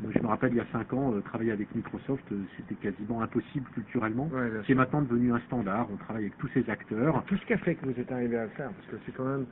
Je 0.09 0.19
me 0.21 0.27
rappelle 0.27 0.53
il 0.53 0.57
y 0.57 0.61
a 0.61 0.65
cinq 0.71 0.93
ans, 0.93 1.13
euh, 1.13 1.21
travailler 1.21 1.51
avec 1.51 1.73
Microsoft, 1.75 2.31
euh, 2.31 2.45
c'était 2.57 2.75
quasiment 2.75 3.21
impossible 3.21 3.69
culturellement. 3.71 4.27
Ouais, 4.27 4.49
C'est 4.65 4.73
maintenant 4.73 5.01
devenu 5.01 5.33
un 5.33 5.39
standard. 5.41 5.87
On 5.91 5.97
travaille 5.97 6.23
avec 6.23 6.37
tous 6.37 6.47
ces 6.53 6.69
acteurs. 6.69 7.23
Tout 7.27 7.37
ce 7.37 7.45
qui 7.45 7.53
a 7.53 7.57
fait 7.57 7.75
que 7.75 7.85
vous 7.85 7.99
êtes 7.99 8.11
arrivé 8.11 8.37
à 8.37 8.43
le 8.43 8.49
faire, 8.51 8.71
parce 8.71 8.87
que 8.87 8.97
c'est 9.05 9.11
quand 9.11 9.25
même 9.25 9.45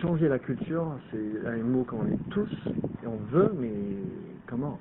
changer 0.00 0.28
la 0.28 0.38
culture, 0.38 0.98
c'est 1.10 1.46
un 1.46 1.58
mot 1.58 1.84
qu'on 1.84 2.06
est 2.06 2.18
tous 2.30 2.50
et 3.02 3.06
on 3.06 3.18
veut, 3.18 3.52
mais 3.58 3.80
comment? 4.46 4.80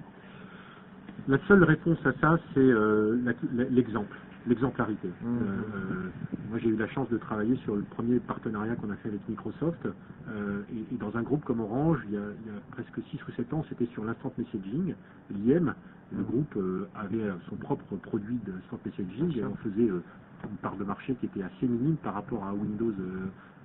La 1.28 1.38
seule 1.48 1.64
réponse 1.64 2.04
à 2.06 2.14
ça, 2.14 2.40
c'est 2.54 2.60
euh, 2.60 3.18
l'exemple, 3.52 4.18
l'exemplarité. 4.46 5.16
Mhm. 5.22 5.42
Euh, 5.44 5.64
euh, 5.76 6.12
moi, 6.48 6.60
j'ai 6.60 6.70
eu 6.70 6.76
la 6.78 6.88
chance 6.90 7.10
de 7.10 7.18
travailler 7.18 7.56
sur 7.58 7.76
le 7.76 7.84
premier 7.86 8.20
partenariat 8.20 8.76
qu'on 8.78 8.90
a 8.92 8.98
fait 8.98 9.10
avec 9.10 9.28
Microsoft. 9.28 9.88
euh, 10.28 10.64
et, 10.70 10.94
et 10.94 10.98
dans 10.98 11.18
un 11.18 11.24
groupe 11.24 11.44
comme 11.46 11.62
Orange, 11.62 12.00
il 12.06 12.12
y 12.12 12.18
a, 12.18 12.34
il 12.40 12.46
y 12.46 12.50
a 12.50 12.62
presque 12.72 13.02
6 13.04 13.26
ou 13.28 13.32
7 13.34 13.54
ans, 13.54 13.66
c'était 13.70 13.88
sur 13.88 14.06
l'instant 14.06 14.34
messaging, 14.38 14.96
l'IM. 15.30 15.76
Le 16.12 16.20
Mhm. 16.20 16.26
groupe 16.26 16.58
euh, 16.58 16.90
avait 16.94 17.30
son 17.50 17.58
propre 17.58 17.98
produit 17.98 18.40
d'instant 18.40 18.80
messaging 18.86 19.38
et 19.38 19.46
on 19.46 19.56
faisait 19.56 19.90
une 20.50 20.58
part 20.60 20.78
de 20.78 20.84
marché 20.86 21.16
qui 21.18 21.28
était 21.28 21.44
assez 21.44 21.68
minime 21.68 21.98
par 21.98 22.14
rapport 22.16 22.46
à 22.46 22.54
Windows, 22.56 22.94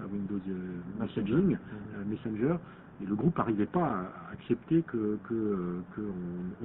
à 0.01 0.07
Windows 0.07 0.41
Messaging, 0.99 1.59
euh, 1.95 2.05
Messenger. 2.07 2.57
Et 3.01 3.07
le 3.07 3.15
groupe 3.17 3.37
n'arrivait 3.39 3.67
pas 3.67 3.87
à 3.87 4.33
accepter 4.33 4.83
que 4.85 5.19
que, 5.25 5.35
euh, 5.35 5.83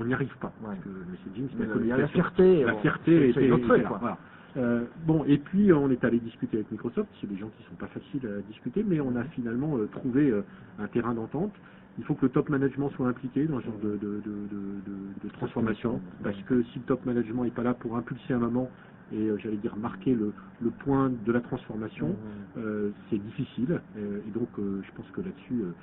n'y 0.05 0.13
arrive 0.13 0.37
pas. 0.39 0.53
Parce 0.61 0.79
que 0.83 0.89
messaging, 0.89 1.49
c'est 1.51 1.57
la 1.67 1.97
la 1.97 2.07
fierté. 2.09 2.63
La 2.63 2.71
fierté 2.81 3.29
était, 3.29 3.47
là, 3.83 3.87
quoi. 3.89 3.97
voilà. 3.99 4.19
Euh, 4.57 4.87
bon, 4.97 5.23
et 5.25 5.37
puis 5.39 5.71
on 5.73 5.89
est 5.91 6.03
allé 6.03 6.19
discuter 6.19 6.57
avec 6.57 6.71
Microsoft. 6.71 7.09
C'est 7.21 7.27
des 7.27 7.37
gens 7.37 7.49
qui 7.49 7.63
sont 7.63 7.75
pas 7.75 7.87
faciles 7.87 8.25
à 8.27 8.41
discuter, 8.41 8.83
mais 8.83 8.99
on 9.01 9.15
a 9.15 9.23
finalement 9.25 9.77
euh, 9.77 9.87
trouvé 9.87 10.29
euh, 10.29 10.43
un 10.77 10.87
terrain 10.87 11.13
d'entente. 11.13 11.55
Il 11.97 12.05
faut 12.05 12.15
que 12.15 12.25
le 12.25 12.31
top 12.31 12.49
management 12.49 12.89
soit 12.91 13.07
impliqué 13.07 13.45
dans 13.47 13.59
ce 13.59 13.65
genre 13.65 13.79
de, 13.79 13.97
de, 13.97 14.21
de, 14.21 14.47
de- 14.47 14.81
de- 14.81 15.13
de 15.21 15.29
transformation, 15.29 16.01
parce 16.23 16.35
que 16.43 16.63
si 16.63 16.79
le 16.79 16.85
top 16.85 17.05
management 17.05 17.43
n'est 17.43 17.51
pas 17.51 17.63
là 17.63 17.73
pour 17.73 17.97
impulser 17.97 18.33
un 18.33 18.39
moment 18.39 18.73
et 19.11 19.27
euh, 19.29 19.37
j'allais 19.39 19.57
dire 19.57 19.75
marquer 19.77 20.15
le, 20.15 20.33
le 20.59 20.71
point 20.71 21.09
de 21.09 21.31
la 21.31 21.41
transformation, 21.41 22.17
euh, 22.57 22.93
c'est 23.09 23.17
difficile. 23.19 23.81
Euh, 23.97 24.21
et 24.25 24.31
donc, 24.31 24.57
euh, 24.59 24.81
je 24.85 24.91
pense 24.93 25.09
que 25.11 25.21
là-dessus, 25.21 25.61
euh, 25.61 25.65
euh, 25.65 25.73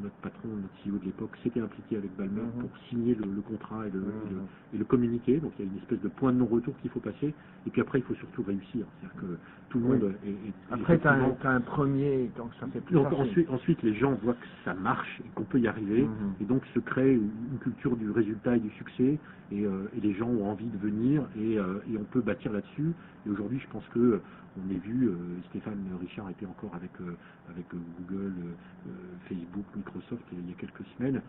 notre 0.00 0.16
patron, 0.16 0.48
notre 0.48 0.74
CEO 0.84 0.98
de 0.98 1.04
l'époque, 1.04 1.36
s'était 1.42 1.60
impliqué 1.60 1.96
avec 1.96 2.14
Balmer 2.16 2.42
Mhm. 2.42 2.60
pour 2.60 2.76
signer 2.88 3.14
le, 3.14 3.30
le 3.30 3.42
contrat 3.42 3.86
et 3.86 3.90
le, 3.90 4.00
et 4.26 4.30
le- 4.30 4.42
et 4.74 4.78
le 4.78 4.84
communiquer. 4.84 5.40
Donc, 5.40 5.54
il 5.58 5.64
y 5.64 5.68
a 5.68 5.70
une 5.70 5.78
espèce 5.78 6.00
de 6.00 6.08
point 6.08 6.32
de 6.32 6.38
non-retour 6.38 6.76
qu'il 6.78 6.90
faut 6.90 7.00
passer. 7.00 7.34
Et 7.66 7.70
puis 7.70 7.80
après, 7.80 7.98
il 7.98 8.02
faut 8.04 8.14
surtout 8.14 8.42
réussir. 8.42 8.86
C'est-à-dire 9.00 9.20
que 9.20 9.38
tout 9.68 9.78
le 9.80 9.84
Oui. 9.86 9.90
monde 9.98 10.16
est, 10.22 10.30
est- 10.30 10.54
Après, 10.70 10.98
tu 10.98 11.06
as, 11.06 11.36
un 11.50 11.60
premier, 11.60 12.28
donc 12.36 12.52
ça 12.60 12.66
fait 12.68 12.80
plus 12.80 12.94
donc 12.94 13.12
ensuite, 13.12 13.48
ensuite, 13.50 13.82
les 13.82 13.94
gens 13.94 14.14
voient 14.14 14.34
que 14.34 14.46
ça 14.64 14.74
marche 14.74 15.20
et 15.24 15.30
qu'on 15.30 15.44
peut 15.44 15.60
y 15.60 15.66
arriver. 15.66 16.02
Mhm. 16.02 16.34
Et 16.40 16.44
donc 16.44 16.64
se 16.74 16.78
crée 16.80 17.14
une 17.14 17.30
une 17.52 17.58
culture 17.58 17.96
du 17.96 18.10
résultat 18.10 18.56
et 18.56 18.60
du 18.60 18.70
succès. 18.70 19.20
Et, 19.50 19.66
euh, 19.66 19.88
et 19.92 20.00
les 20.00 20.14
gens 20.14 20.28
ont 20.28 20.46
envie 20.46 20.68
de 20.70 20.78
venir 20.78 21.28
et, 21.36 21.58
euh, 21.58 21.80
et 21.86 21.96
on 21.98 22.04
peut 22.04 22.22
bâtir 22.22 22.52
là-dessus. 22.52 22.94
Et 23.26 23.30
aujourd'hui, 23.30 23.58
je 23.60 23.68
pense 23.68 23.86
que 23.88 23.98
euh, 23.98 24.22
on 24.56 24.68
est 24.70 24.78
vu, 24.78 25.08
euh, 25.08 25.42
Stéphane 25.48 25.94
Richard 26.00 26.30
était 26.30 26.46
encore 26.46 26.74
avec, 26.74 27.00
euh, 27.00 27.18
avec 27.46 27.74
euh, 27.74 27.78
Google, 27.78 28.56
Facebook, 29.28 29.66
Microsoft 29.76 30.24
il 30.32 30.48
y 30.48 30.52
a 30.52 30.56
quelques 30.56 30.84
semaines. 30.96 31.22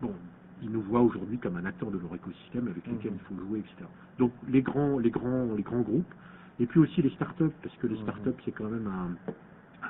Bon, 0.00 0.16
ils 0.60 0.70
nous 0.70 0.82
voient 0.82 1.02
aujourd'hui 1.02 1.38
comme 1.38 1.56
un 1.56 1.64
acteur 1.64 1.90
de 1.90 1.98
leur 1.98 2.14
écosystème 2.14 2.68
avec 2.68 2.88
lequel 2.88 3.12
Mhm. 3.12 3.18
il 3.18 3.20
faut 3.22 3.38
jouer, 3.38 3.60
etc. 3.60 3.90
Donc 4.18 4.34
les 4.48 4.62
grands, 4.62 4.98
les 4.98 5.10
grands, 5.10 5.54
les 5.54 5.62
grands 5.62 5.82
groupes. 5.82 6.14
Et 6.58 6.66
puis 6.66 6.80
aussi 6.80 7.02
les 7.02 7.10
startups, 7.10 7.56
parce 7.62 7.76
que 7.78 7.86
les 7.88 7.96
Mhm. 7.96 8.02
startups, 8.02 8.42
c'est 8.44 8.52
quand 8.52 8.70
même 8.70 8.86
un 8.88 9.16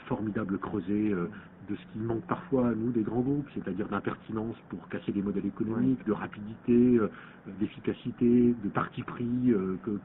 formidable 0.06 0.58
creuset 0.58 1.12
euh, 1.12 1.28
de 1.68 1.76
ce 1.76 1.86
qui 1.92 1.98
manque 1.98 2.26
parfois 2.26 2.68
à 2.68 2.74
nous 2.74 2.90
des 2.92 3.02
grands 3.02 3.20
groupes, 3.20 3.48
c'est-à-dire 3.54 3.88
d'impertinence 3.88 4.56
pour 4.68 4.88
casser 4.88 5.12
des 5.12 5.22
modèles 5.22 5.46
économiques, 5.46 6.04
de 6.04 6.12
rapidité, 6.12 6.72
euh, 6.98 7.08
d'efficacité, 7.46 8.54
de 8.54 8.68
parti 8.68 9.02
pris 9.02 9.50
euh, 9.52 9.78
que- 9.82 9.98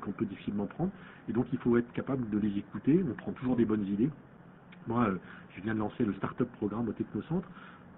qu'on 0.00 0.12
peut 0.12 0.26
difficilement 0.26 0.66
prendre. 0.66 0.92
Et 1.28 1.32
donc 1.32 1.46
il 1.52 1.58
faut 1.58 1.76
être 1.76 1.92
capable 1.92 2.28
de 2.30 2.38
les 2.38 2.58
écouter. 2.58 3.02
On 3.08 3.14
prend 3.14 3.32
toujours 3.32 3.56
des 3.56 3.64
bonnes 3.64 3.86
idées. 3.86 4.10
Moi, 4.86 5.10
je 5.56 5.60
viens 5.62 5.74
de 5.74 5.80
lancer 5.80 6.04
le 6.04 6.14
Startup 6.14 6.50
Programme 6.52 6.88
au 6.88 6.92
Technocentre 6.92 7.48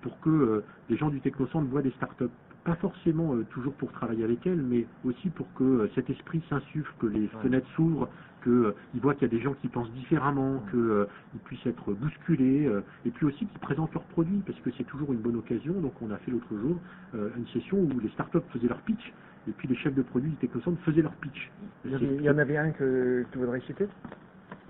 pour 0.00 0.21
que 0.21 0.64
les 0.88 0.97
gens 0.97 1.11
du 1.11 1.21
Technocentre 1.21 1.68
voient 1.68 1.83
des 1.83 1.90
startups, 1.92 2.25
pas 2.68 2.76
forcément 2.76 3.34
euh, 3.34 3.44
toujours 3.44 3.75
pour 3.76 3.92
travailler 3.92 4.25
avec 4.25 4.46
elles, 4.46 4.60
mais 4.62 4.88
aussi 5.02 5.30
pour 5.30 5.52
que 5.54 5.64
euh, 5.64 5.88
cet 5.94 6.10
esprit 6.10 6.44
s'insuffle, 6.50 6.92
que 6.98 7.06
les 7.06 7.28
fenêtres 7.42 7.68
s'ouvrent, 7.75 8.10
qu'ils 8.42 9.00
voient 9.00 9.14
qu'il 9.14 9.22
y 9.22 9.30
a 9.34 9.37
des 9.37 9.40
gens 9.40 9.54
qui 9.54 9.68
pensent 9.68 9.90
différemment, 9.92 10.60
qu'ils 10.70 11.40
puissent 11.40 11.64
être 11.66 11.94
bousculés, 11.94 12.66
euh, 12.66 12.82
et 13.06 13.10
puis 13.10 13.25
aussi 13.25 13.46
qu'ils 13.46 13.60
présentent 13.60 13.94
leurs 13.94 14.06
produits, 14.06 14.42
parce 14.42 14.60
que 14.60 14.70
c'est 14.72 14.84
toujours 14.84 15.14
une 15.14 15.20
bonne 15.20 15.37
occasion. 15.37 15.80
Donc 15.80 16.02
on 16.02 16.10
a 16.10 16.18
fait 16.18 16.30
l'autre 16.30 16.56
jour 16.58 16.82
euh, 17.14 17.30
une 17.37 17.46
session 17.48 17.78
où 17.78 17.98
les 18.00 18.10
startups 18.10 18.46
faisaient 18.50 18.68
leur 18.68 18.82
pitch, 18.82 19.14
et 19.46 19.52
puis 19.52 19.66
les 19.66 19.76
chefs 19.76 19.94
de 19.94 20.02
produits 20.02 20.32
du 20.32 20.37
Technocentre 20.37 20.80
faisaient 20.82 21.02
leur 21.02 21.16
pitch. 21.16 21.52
Il 21.84 21.90
y, 21.90 21.94
avait- 21.94 22.16
il 22.16 22.22
y 22.22 22.30
en 22.30 22.38
avait 22.38 22.58
un 22.58 22.72
que 22.72 23.26
tu 23.32 23.38
voudrais 23.38 23.60
citer? 23.62 23.88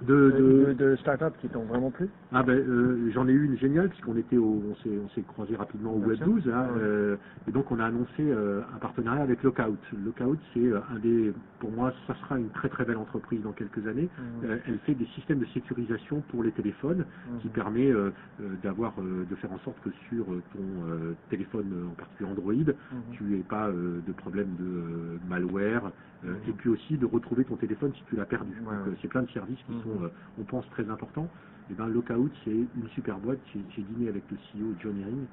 De, 0.00 0.30
de- 0.30 0.72
de, 0.74 0.96
start-up 0.96 1.36
qui 1.38 1.48
t'ont 1.48 1.64
vraiment 1.64 1.90
plu? 1.90 2.08
Ah 2.30 2.44
ben 2.44 2.56
euh, 2.56 3.10
j'en 3.12 3.26
ai 3.26 3.32
eu 3.32 3.46
une 3.46 3.56
géniale 3.56 3.88
puisqu'on 3.88 4.16
était 4.16 4.36
au, 4.36 4.62
on 4.70 4.74
s'est 4.76 4.96
on 4.96 5.08
s'est 5.08 5.24
croisé 5.24 5.56
rapidement 5.56 5.94
au 5.94 5.98
Bien 5.98 6.08
Web 6.08 6.16
sûr. 6.18 6.26
12 6.26 6.48
hein, 6.48 6.68
Ouais. 6.72 6.80
euh, 6.82 7.16
et 7.48 7.52
donc 7.52 7.72
on 7.72 7.80
a 7.80 7.86
annoncé 7.86 8.20
euh, 8.20 8.60
un 8.72 8.78
partenariat 8.78 9.22
avec 9.22 9.42
Lookout. 9.42 9.78
Lookout 9.92 10.38
c'est 10.54 10.60
euh, 10.66 10.78
un 10.90 11.00
des 11.00 11.32
pour 11.58 11.72
moi 11.72 11.92
ça 12.06 12.14
sera 12.14 12.38
une 12.38 12.50
très 12.50 12.68
très 12.68 12.84
belle 12.84 12.96
entreprise 12.98 13.42
dans 13.42 13.52
quelques 13.52 13.84
années. 13.88 14.08
Euh, 14.44 14.58
elle 14.66 14.78
fait 14.80 14.94
des 14.94 15.06
systèmes 15.06 15.40
de 15.40 15.46
sécurisation 15.46 16.22
pour 16.22 16.44
les 16.44 16.52
téléphones 16.52 17.06
qui 17.40 17.48
Mhm. 17.48 17.52
permet 17.52 17.90
euh, 17.90 18.12
euh, 18.40 18.56
d'avoir 18.62 19.00
euh, 19.02 19.26
de 19.28 19.34
faire 19.34 19.50
en 19.50 19.58
sorte 19.60 19.80
que 19.80 19.90
sur 20.08 20.32
euh, 20.32 20.44
ton 20.52 20.86
euh, 20.86 21.16
téléphone 21.28 21.72
euh, 21.72 21.88
en 21.88 21.94
particulier 21.94 22.30
Android 22.30 22.52
Mhm. 22.54 22.74
tu 23.12 23.24
n'aies 23.24 23.42
pas 23.42 23.68
euh, 23.70 24.00
de 24.06 24.12
problème 24.12 24.54
de 24.54 24.64
euh, 24.64 25.18
malware 25.26 25.90
euh, 26.24 26.34
et 26.46 26.52
puis 26.52 26.68
aussi 26.68 26.98
de 26.98 27.06
retrouver 27.06 27.44
ton 27.44 27.56
téléphone 27.56 27.92
si 27.94 28.04
tu 28.04 28.16
l'as 28.16 28.26
perdu. 28.26 28.52
Ouais, 28.60 28.64
Donc, 28.76 28.86
ouais. 28.86 28.92
euh, 28.92 28.96
c'est 29.02 29.08
plein 29.08 29.22
de 29.22 29.30
services 29.30 29.62
qui 29.64 29.72
Mhm. 29.72 29.82
Sont, 29.96 30.02
euh, 30.04 30.08
on 30.38 30.44
pense, 30.44 30.68
très 30.70 30.88
importants. 30.90 31.30
Et 31.70 31.74
ben 31.74 31.88
Lookout, 31.88 32.30
c'est 32.44 32.50
une 32.50 32.88
super 32.94 33.18
boîte. 33.18 33.40
J'ai 33.52 33.82
dîné 33.82 34.08
avec 34.08 34.24
le 34.30 34.36
CEO 34.52 34.74
John 34.80 34.98
Herring. 34.98 35.26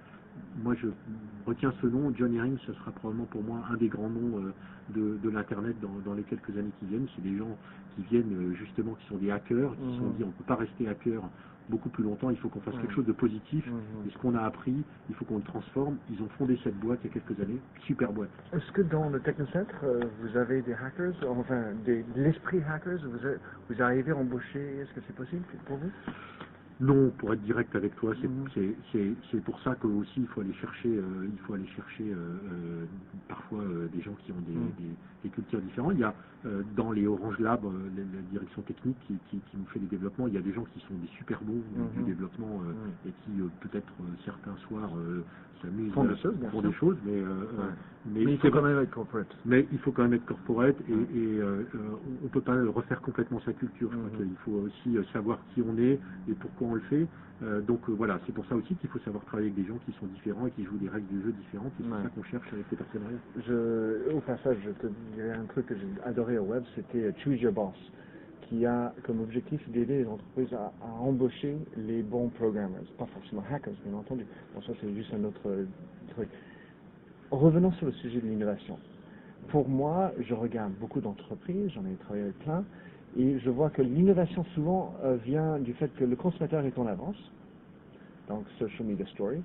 Moi, 0.58 0.76
je 0.76 0.88
retiens 1.46 1.74
ce 1.82 1.88
nom. 1.88 2.14
John 2.14 2.34
Herring, 2.36 2.58
ce 2.66 2.74
sera 2.74 2.92
probablement 2.92 3.26
pour 3.26 3.44
moi 3.44 3.64
un 3.70 3.78
des 3.78 3.88
grands 3.88 4.10
noms 4.10 4.40
euh, 4.44 4.54
de, 4.90 5.18
de 5.18 5.30
l'Internet 5.30 5.80
dans, 5.80 6.00
dans 6.00 6.14
les 6.14 6.24
quelques 6.24 6.58
années 6.58 6.74
qui 6.80 6.86
viennent. 6.88 7.08
C'est 7.16 7.22
des 7.22 7.38
gens 7.38 7.58
qui 7.96 8.02
viennent 8.04 8.34
euh, 8.34 8.54
justement, 8.56 8.96
qui 8.96 9.06
sont 9.08 9.18
des 9.18 9.32
hackers, 9.32 9.76
qui 9.78 9.84
se 9.94 10.00
sont 10.00 10.06
Mhm. 10.08 10.14
dit 10.18 10.24
on 10.26 10.28
ne 10.28 10.34
peut 10.34 10.44
pas 10.44 10.56
rester 10.56 10.88
hacker 10.90 11.24
beaucoup 11.70 11.90
plus 11.90 12.04
longtemps, 12.04 12.30
il 12.32 12.38
faut 12.40 12.50
qu'on 12.50 12.62
fasse 12.62 12.76
Ouais. 12.76 12.82
quelque 12.82 12.94
chose 12.96 13.06
de 13.08 13.14
positif. 13.14 13.66
Mhm. 13.66 14.06
Et 14.06 14.10
ce 14.12 14.18
qu'on 14.20 14.36
a 14.36 14.44
appris, 14.44 14.88
il 15.10 15.16
faut 15.16 15.26
qu'on 15.26 15.38
le 15.38 15.44
transforme. 15.44 16.00
Ils 16.10 16.22
ont 16.24 16.30
fondé 16.30 16.60
cette 16.64 16.78
boîte 16.78 17.02
il 17.04 17.08
y 17.08 17.12
a 17.12 17.14
quelques 17.14 17.40
années, 17.42 17.64
super 17.88 18.14
boîte. 18.14 18.34
Est-ce 18.54 18.72
que 18.74 18.82
dans 18.84 19.10
le 19.10 19.22
Technocentre, 19.22 19.84
euh, 19.84 20.08
vous 20.20 20.38
avez 20.38 20.62
des 20.64 20.74
hackers, 20.74 21.16
enfin, 21.28 21.76
des, 21.76 22.04
de 22.04 22.22
l'esprit 22.24 22.62
hackers 22.64 23.00
vous, 23.04 23.20
vous 23.70 23.82
arrivez 23.82 24.12
à 24.12 24.18
embaucher, 24.18 24.78
est-ce 24.80 24.94
que 24.94 25.02
c'est 25.08 25.14
possible 25.16 25.46
pour 25.66 25.78
vous? 25.80 25.94
Non, 26.80 27.10
pour 27.12 27.34
être 27.34 27.42
direct 27.42 27.74
avec 27.76 27.96
toi, 27.96 28.14
c'est 28.22 28.28
Mhm. 28.28 28.50
c'est- 28.54 29.42
pour 29.42 29.60
ça 29.62 29.76
que 29.76 29.88
aussi 29.88 30.22
il 30.22 30.28
faut 30.28 30.42
aller 30.42 30.54
chercher, 30.56 30.90
euh, 30.90 31.30
il 31.32 31.40
faut 31.40 31.54
aller 31.54 31.68
chercher 31.68 32.12
euh, 32.12 32.18
euh, 32.52 32.86
parfois 33.30 33.62
euh, 33.62 33.88
des 33.88 34.02
gens 34.02 34.16
qui 34.16 34.32
ont 34.34 34.42
des, 34.42 34.54
Mhm. 34.56 34.74
des- 34.78 34.98
des 35.24 35.30
cultures 35.30 35.62
différentes. 35.62 35.94
Il 35.96 36.02
y 36.02 36.04
a 36.04 36.16
dans 36.76 36.92
les 36.92 37.08
Orange 37.08 37.40
Lab, 37.40 37.64
la, 37.64 38.04
la 38.04 38.22
direction 38.22 38.62
technique 38.62 39.00
qui, 39.08 39.18
qui- 39.30 39.42
qui 39.42 39.58
nous 39.58 39.66
fait 39.68 39.80
des 39.80 39.88
développements, 39.88 40.28
il 40.28 40.34
y 40.34 40.38
a 40.38 40.42
des 40.42 40.54
gens 40.54 40.66
qui 40.66 40.80
sont 40.82 40.96
des 40.96 41.08
super 41.08 41.44
bons 41.44 41.64
euh, 41.76 41.80
Mhm. 41.80 41.92
du 41.94 42.04
développement 42.04 42.62
et 43.06 43.14
qui 43.14 43.40
peut-être 43.62 43.94
certains 44.26 44.56
soirs 44.58 44.96
euh, 45.66 45.92
Font 45.94 46.04
des 46.06 46.14
à- 46.14 46.18
choses, 46.18 46.38
bien 46.38 46.50
font 46.52 46.62
sûr. 46.62 46.70
des 46.70 46.76
choses, 46.76 46.98
mais, 47.04 47.22
euh, 47.22 47.26
Ouais. 47.26 47.60
euh, 47.60 47.70
Mais 48.06 48.24
il 48.24 48.38
faut 48.40 48.52
quand 48.52 48.62
même 48.62 48.80
être 48.82 48.92
corporate. 48.92 49.36
mais 49.46 49.68
il 49.72 49.80
faut 49.80 49.92
quand 49.92 50.04
même 50.04 50.14
être 50.14 50.26
corporate 50.26 50.76
et, 50.88 50.92
et, 50.94 51.40
euh, 51.40 51.64
euh, 51.76 51.96
on 52.22 52.26
ne 52.26 52.30
peut 52.30 52.42
pas 52.42 52.56
refaire 52.64 53.02
complètement 53.02 53.40
sa 53.42 53.54
culture. 53.54 53.92
Qu'il 54.18 54.36
faut 54.46 54.54
aussi 54.54 54.98
euh, 54.98 55.04
savoir 55.14 55.44
qui 55.54 55.62
on 55.62 55.78
est 55.78 56.00
et 56.28 56.36
pourquoi 56.36 56.68
on 56.70 56.74
le 56.76 56.82
fait. 56.82 57.10
Euh, 57.42 57.62
donc 57.62 57.90
euh, 57.90 57.94
voilà, 57.94 58.20
c'est 58.26 58.32
pour 58.34 58.46
ça 58.46 58.56
aussi 58.56 58.78
qu'il 58.78 58.90
faut 58.90 59.00
savoir 59.00 59.26
travailler 59.26 59.50
avec 59.50 59.62
des 59.62 59.68
gens 59.68 59.78
qui 59.80 59.92
sont 59.94 60.08
différents 60.08 60.48
et 60.48 60.52
qui 60.52 60.64
jouent 60.64 60.78
des 60.78 60.88
règles 60.90 61.08
du 61.08 61.22
jeu 61.22 61.32
différentes. 61.34 61.74
C'est 61.78 61.84
Ouais. 61.84 62.04
ça 62.04 62.10
qu'on 62.10 62.24
cherche 62.24 62.52
avec 62.54 62.70
les 62.72 62.78
partenariats. 62.78 63.20
Je, 63.36 64.10
au 64.12 64.22
passage, 64.22 64.58
je 64.64 64.72
te 64.72 64.88
dirais 64.88 65.32
un 65.34 65.46
truc 65.48 65.66
que 65.66 65.76
j'ai 65.76 65.90
adoré 66.04 66.38
au 66.38 66.46
web, 66.46 66.64
c'était 66.76 67.04
euh, 67.06 67.12
Choose 67.24 67.42
Your 67.42 67.54
Boss, 67.54 67.76
qui 68.48 68.66
a 68.66 68.94
comme 69.04 69.22
objectif 69.22 69.68
d'aider 69.70 70.00
les 70.00 70.08
entreprises 70.08 70.54
à, 70.54 70.72
embaucher 71.02 71.56
les 71.78 72.02
bons 72.02 72.30
programmers, 72.30 72.84
pas 72.98 73.06
forcément 73.08 73.44
hackers, 73.52 73.74
bien 73.86 73.98
entendu. 73.98 74.26
Bon, 74.54 74.62
ça 74.62 74.74
c'est 74.80 74.94
juste 74.94 75.14
un 75.14 75.24
autre 75.24 75.48
euh, 75.48 75.66
truc. 76.10 76.30
Revenons 77.32 77.72
sur 77.74 77.88
le 77.88 77.92
sujet 77.94 78.22
de 78.22 78.28
l'innovation. 78.28 78.78
Pour 79.50 79.68
moi, 79.68 80.12
je 80.20 80.34
regarde 80.34 80.74
beaucoup 80.80 81.02
d'entreprises, 81.02 81.72
j'en 81.74 81.86
ai 81.86 81.96
travaillé 81.96 82.24
avec 82.24 82.40
plein, 82.40 82.64
et 83.18 83.40
je 83.40 83.50
vois 83.50 83.70
que 83.70 83.82
l'innovation 83.82 84.44
souvent 84.56 84.94
euh, 85.04 85.16
vient 85.18 85.60
du 85.60 85.74
fait 85.74 85.94
que 85.96 86.04
le 86.04 86.16
consommateur 86.16 86.66
est 86.66 86.78
en 86.78 86.88
avance, 86.88 87.18
donc 88.28 88.46
social 88.60 88.86
media 88.86 89.06
story. 89.08 89.42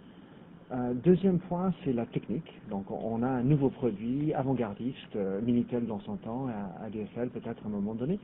Euh, 0.73 0.95
deuxième 0.95 1.41
point, 1.41 1.73
c'est 1.85 1.93
la 1.93 2.07
technique. 2.07 2.61
Donc, 2.69 2.91
on 2.91 3.23
a 3.23 3.29
un 3.29 3.43
nouveau 3.43 3.71
produit 3.71 4.33
avant-gardiste, 4.35 5.17
euh, 5.17 5.41
Minitel 5.41 5.85
dans 5.87 5.99
son 6.01 6.17
temps, 6.17 6.47
ADSL 6.85 7.31
peut-être 7.31 7.65
à 7.65 7.67
un 7.67 7.71
moment 7.71 7.95
donné. 7.95 8.21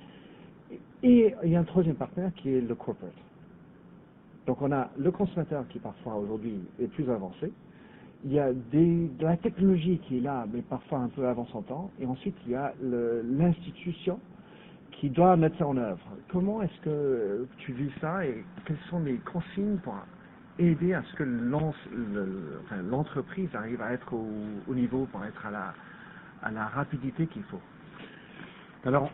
Et 1.03 1.35
il 1.45 1.51
y 1.51 1.57
a 1.57 1.61
un 1.61 1.65
troisième 1.65 1.97
partenaire 1.97 2.33
qui 2.35 2.55
est 2.55 2.61
le 2.61 2.75
corporate. 2.75 3.13
Donc, 4.47 4.63
on 4.63 4.73
a 4.73 4.91
le 4.97 5.11
consommateur 5.11 5.67
qui 5.69 5.79
parfois 5.79 6.15
aujourd'hui 6.15 6.61
est 6.81 6.87
plus 6.87 7.11
avancé, 7.11 7.53
il 8.25 8.33
y 8.33 8.41
a 8.41 8.53
de 8.53 9.09
la 9.21 9.37
technologie 9.37 9.99
qui 9.99 10.19
est 10.19 10.21
là, 10.21 10.47
mais 10.53 10.63
parfois 10.63 10.99
un 10.99 11.09
peu 11.09 11.27
avant 11.27 11.47
son 11.47 11.63
temps, 11.63 11.91
et 12.01 12.07
ensuite 12.07 12.35
il 12.47 12.53
y 12.53 12.55
a 12.55 12.73
l'institution 12.81 14.19
qui 14.93 15.11
doit 15.11 15.37
mettre 15.37 15.59
ça 15.59 15.67
en 15.67 15.77
œuvre. 15.77 16.01
Comment 16.33 16.63
est-ce 16.63 16.81
que 16.81 17.47
tu 17.59 17.73
vis 17.73 17.91
ça 18.01 18.25
et 18.25 18.45
quelles 18.65 18.79
sont 18.89 19.01
les 19.01 19.19
consignes 19.19 19.77
pour 19.79 19.95
aider 20.59 20.95
à 20.95 21.03
ce 21.03 21.15
que 21.17 21.25
l'entreprise 22.91 23.55
arrive 23.55 23.83
à 23.83 23.93
être 23.93 24.15
au, 24.15 24.27
au 24.69 24.75
niveau, 24.75 25.07
pour 25.13 25.23
être 25.25 25.45
à 25.45 25.51
la, 25.51 25.75
à 26.43 26.51
la 26.51 26.67
rapidité 26.67 27.27
qu'il 27.27 27.43
faut? 27.45 27.61
Alors, 28.85 29.11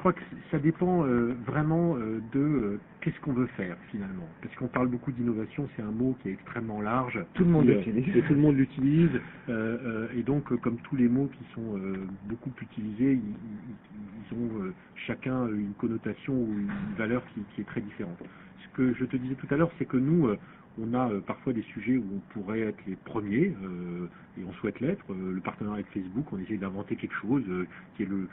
crois 0.00 0.14
que 0.14 0.20
ça 0.50 0.58
dépend 0.58 1.04
euh, 1.04 1.34
vraiment 1.46 1.94
euh, 1.94 2.20
de 2.32 2.40
euh, 2.40 2.80
qu'est-ce 3.02 3.20
qu'on 3.20 3.34
veut 3.34 3.48
faire 3.48 3.76
finalement. 3.90 4.26
Parce 4.40 4.54
qu'on 4.56 4.66
parle 4.66 4.88
beaucoup 4.88 5.12
d'innovation, 5.12 5.68
c'est 5.76 5.82
un 5.82 5.90
mot 5.90 6.16
qui 6.22 6.30
est 6.30 6.32
extrêmement 6.32 6.80
large. 6.80 7.22
Tout 7.34 7.44
le 7.44 7.50
monde 7.50 7.66
l'utilise. 7.66 8.24
Tout 8.26 8.32
le 8.32 8.40
monde 8.40 8.56
l'utilise. 8.56 9.10
et 9.48 10.22
donc, 10.22 10.54
comme 10.60 10.78
tous 10.78 10.96
les 10.96 11.08
mots 11.08 11.28
qui 11.28 11.44
sont 11.54 11.78
beaucoup 12.24 12.50
utilisés, 12.62 13.20
ils, 13.20 14.34
ont 14.34 14.72
chacun 15.06 15.48
une 15.48 15.74
connotation 15.74 16.32
ou 16.32 16.48
une 16.52 16.96
valeur 16.96 17.22
qui, 17.34 17.42
qui 17.54 17.60
est 17.60 17.64
très 17.64 17.80
différente. 17.80 18.18
Ce 18.62 18.76
que 18.76 18.94
je 18.94 19.04
te 19.04 19.16
disais 19.16 19.34
tout 19.34 19.48
à 19.50 19.56
l'heure, 19.56 19.72
c'est 19.78 19.86
que 19.86 19.96
nous, 19.96 20.30
on 20.78 20.94
a 20.94 21.10
parfois 21.26 21.52
des 21.52 21.62
sujets 21.62 21.96
où 21.96 22.04
on 22.14 22.32
pourrait 22.32 22.60
être 22.60 22.78
les 22.86 22.96
premiers, 22.96 23.54
euh, 23.62 24.06
et 24.38 24.44
on 24.44 24.52
souhaite 24.54 24.80
l'être. 24.80 25.04
Le 25.08 25.40
partenariat 25.40 25.80
avec 25.80 25.92
Facebook, 25.92 26.26
on 26.32 26.38
essaie 26.38 26.56
d'inventer 26.56 26.96
quelque 26.96 27.16
chose 27.16 27.42
euh, 27.48 27.66
qui 27.96 28.04
est 28.04 28.06
le... 28.06 28.28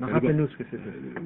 Rappelle-nous 0.00 0.48
ce 0.48 0.56
que 0.56 0.64
c'est. 0.70 0.76
euh, 0.76 1.20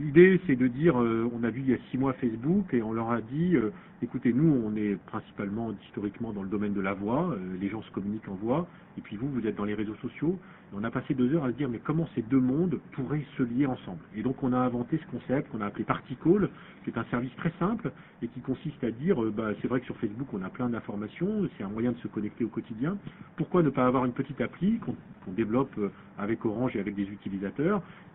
L'idée, 0.00 0.40
c'est 0.46 0.56
de 0.56 0.66
dire, 0.66 1.00
euh, 1.00 1.28
on 1.34 1.42
a 1.44 1.50
vu 1.50 1.60
il 1.60 1.70
y 1.70 1.74
a 1.74 1.78
six 1.90 1.98
mois 1.98 2.12
Facebook 2.14 2.72
et 2.72 2.82
on 2.82 2.92
leur 2.92 3.10
a 3.10 3.20
dit, 3.20 3.56
euh, 3.56 3.70
écoutez, 4.02 4.32
nous, 4.32 4.62
on 4.64 4.74
est 4.76 4.96
principalement 5.06 5.72
historiquement 5.86 6.32
dans 6.32 6.42
le 6.42 6.48
domaine 6.48 6.74
de 6.74 6.80
la 6.80 6.94
voix, 6.94 7.30
euh, 7.32 7.38
les 7.60 7.68
gens 7.68 7.82
se 7.82 7.90
communiquent 7.90 8.28
en 8.28 8.34
voix, 8.34 8.66
et 8.96 9.00
puis 9.00 9.16
vous, 9.16 9.28
vous 9.28 9.46
êtes 9.46 9.56
dans 9.56 9.64
les 9.64 9.74
réseaux 9.74 9.96
sociaux. 9.96 10.38
Et 10.72 10.76
on 10.76 10.84
a 10.84 10.90
passé 10.90 11.14
deux 11.14 11.34
heures 11.34 11.44
à 11.44 11.50
se 11.50 11.56
dire, 11.56 11.68
mais 11.68 11.80
comment 11.82 12.08
ces 12.14 12.22
deux 12.22 12.40
mondes 12.40 12.78
pourraient 12.92 13.24
se 13.36 13.42
lier 13.42 13.66
ensemble? 13.66 14.00
Et 14.16 14.22
donc, 14.22 14.42
on 14.42 14.52
a 14.52 14.58
inventé 14.58 14.98
ce 14.98 15.10
concept 15.10 15.50
qu'on 15.50 15.60
a 15.60 15.66
appelé 15.66 15.84
Particall, 15.84 16.48
qui 16.84 16.90
est 16.90 16.98
un 16.98 17.04
service 17.10 17.34
très 17.36 17.52
simple 17.58 17.90
et 18.22 18.28
qui 18.28 18.40
consiste 18.40 18.82
à 18.84 18.90
dire, 18.90 19.22
euh, 19.22 19.32
bah, 19.36 19.50
c'est 19.60 19.68
vrai 19.68 19.80
que 19.80 19.86
sur 19.86 19.96
Facebook, 19.96 20.28
on 20.32 20.42
a 20.42 20.48
plein 20.48 20.68
d'informations, 20.68 21.48
c'est 21.58 21.64
un 21.64 21.68
moyen 21.68 21.92
de 21.92 21.98
se 21.98 22.08
connecter 22.08 22.44
au 22.44 22.48
quotidien. 22.48 22.96
Pourquoi 23.36 23.62
ne 23.62 23.70
pas 23.70 23.86
avoir 23.86 24.04
une 24.04 24.12
petite 24.12 24.40
appli 24.40 24.78
qu'on 24.78 25.32
développe 25.32 25.76
euh, 25.78 25.90
avec 26.18 26.44
Orange 26.44 26.76
et 26.76 26.80
avec 26.80 26.94
des 26.94 27.02
utilisateurs, 27.08 27.63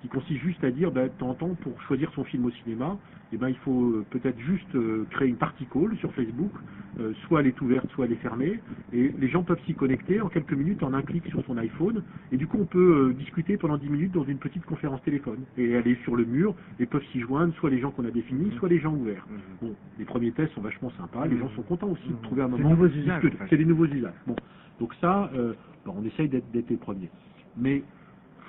qui 0.02 0.08
consiste 0.08 0.40
juste 0.42 0.64
à 0.64 0.72
dire, 0.72 0.92
bah, 0.92 1.04
de 1.04 1.14
temps 1.18 1.30
en 1.32 1.34
temps, 1.34 1.56
pour 1.62 1.82
choisir 1.84 2.10
son 2.14 2.24
film 2.24 2.46
au 2.46 2.52
cinéma, 2.52 2.98
eh 3.34 3.38
ben, 3.38 3.50
il 3.50 3.58
faut 3.58 3.84
euh, 3.92 4.06
peut-être 4.10 4.40
juste 4.40 4.74
euh, 4.76 5.06
créer 5.12 5.28
une 5.28 5.36
partie 5.36 5.66
call 5.66 5.96
sur 5.98 6.12
Facebook, 6.14 6.52
euh, 7.00 7.14
soit 7.28 7.42
elle 7.42 7.48
est 7.48 7.62
ouverte, 7.62 7.88
soit 7.92 8.06
elle 8.06 8.14
est 8.14 8.22
fermée, 8.24 8.60
et 8.94 9.14
les 9.20 9.28
gens 9.28 9.44
peuvent 9.44 9.60
s'y 9.66 9.76
connecter 9.76 10.22
en 10.22 10.30
quelques 10.30 10.54
minutes 10.54 10.82
en 10.84 10.94
un 10.94 11.02
clic 11.02 11.26
sur 11.28 11.44
son 11.46 11.58
iPhone, 11.58 12.02
et 12.32 12.38
du 12.38 12.48
coup 12.48 12.58
on 12.60 12.66
peut 12.66 13.10
euh, 13.10 13.14
discuter 13.14 13.58
pendant 13.58 13.78
10 13.78 13.90
minutes 13.90 14.12
dans 14.14 14.24
une 14.24 14.38
petite 14.38 14.66
conférence 14.66 15.02
téléphone, 15.04 15.40
et 15.58 15.76
aller 15.76 15.96
sur 16.04 16.16
le 16.16 16.26
mur, 16.26 16.56
et 16.80 16.86
peuvent 16.86 17.06
s'y 17.12 17.20
joindre 17.20 17.54
soit 17.56 17.70
les 17.70 17.80
gens 17.80 17.92
qu'on 17.92 18.06
a 18.06 18.12
définis, 18.12 18.52
soit 18.58 18.70
les 18.70 18.80
gens 18.80 18.94
ouverts. 18.94 19.28
Bon, 19.62 19.76
les 20.00 20.06
premiers 20.06 20.32
tests 20.32 20.54
sont 20.54 20.62
vachement 20.62 20.92
sympas, 20.98 21.28
les 21.28 21.38
gens 21.38 21.50
sont 21.56 21.64
contents 21.64 21.90
aussi 21.90 22.08
de 22.10 22.22
trouver 22.24 22.42
un 22.42 22.46
C'est 22.46 22.52
moment. 22.52 22.70
des 22.70 22.76
nouveaux 22.76 22.88
usages. 22.96 23.24
C'est 23.50 23.58
des 23.58 23.66
nouveaux 23.66 23.86
usages. 23.86 24.14
Bon, 24.26 24.36
donc 24.80 24.94
ça, 25.02 25.30
euh, 25.36 25.54
bon, 25.86 25.96
on 25.98 26.06
essaye 26.06 26.30
d'être 26.30 26.50
d'être 26.52 26.70
les 26.70 26.78
premiers. 26.78 27.10
Mais 27.58 27.84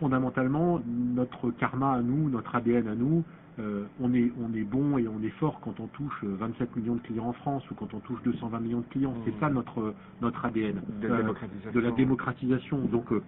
fondamentalement, 0.01 0.81
notre 0.87 1.53
karma 1.53 1.95
à 1.95 2.03
nous, 2.03 2.31
notre 2.31 2.57
ADN 2.57 2.89
à 2.89 2.97
nous, 2.97 3.25
euh, 3.61 3.87
on, 4.01 4.15
est, 4.15 4.33
on 4.41 4.55
est 4.55 4.65
bon 4.65 4.99
et 4.99 5.09
on 5.09 5.23
est 5.23 5.31
fort 5.39 5.61
quand 5.61 5.81
on 5.81 5.89
touche 5.89 6.25
euh, 6.25 6.37
27 6.41 6.77
millions 6.77 6.97
de 6.97 7.03
clients 7.03 7.27
en 7.29 7.35
France 7.35 7.71
ou 7.71 7.77
quand 7.77 7.95
on 7.95 8.01
touche 8.01 8.23
220 8.25 8.61
millions 8.61 8.81
de 8.81 8.87
clients. 8.87 9.15
C'est 9.27 9.39
ça 9.41 9.51
notre, 9.51 9.95
notre 10.23 10.45
ADN. 10.47 10.83
De 11.03 11.09
la 11.09 11.15
Euh, 11.15 11.19
démocratisation. 11.19 11.73
de 11.73 11.81
la 11.81 11.93
démocratisation. 11.93 12.87
Donc, 12.87 13.13
euh, 13.13 13.23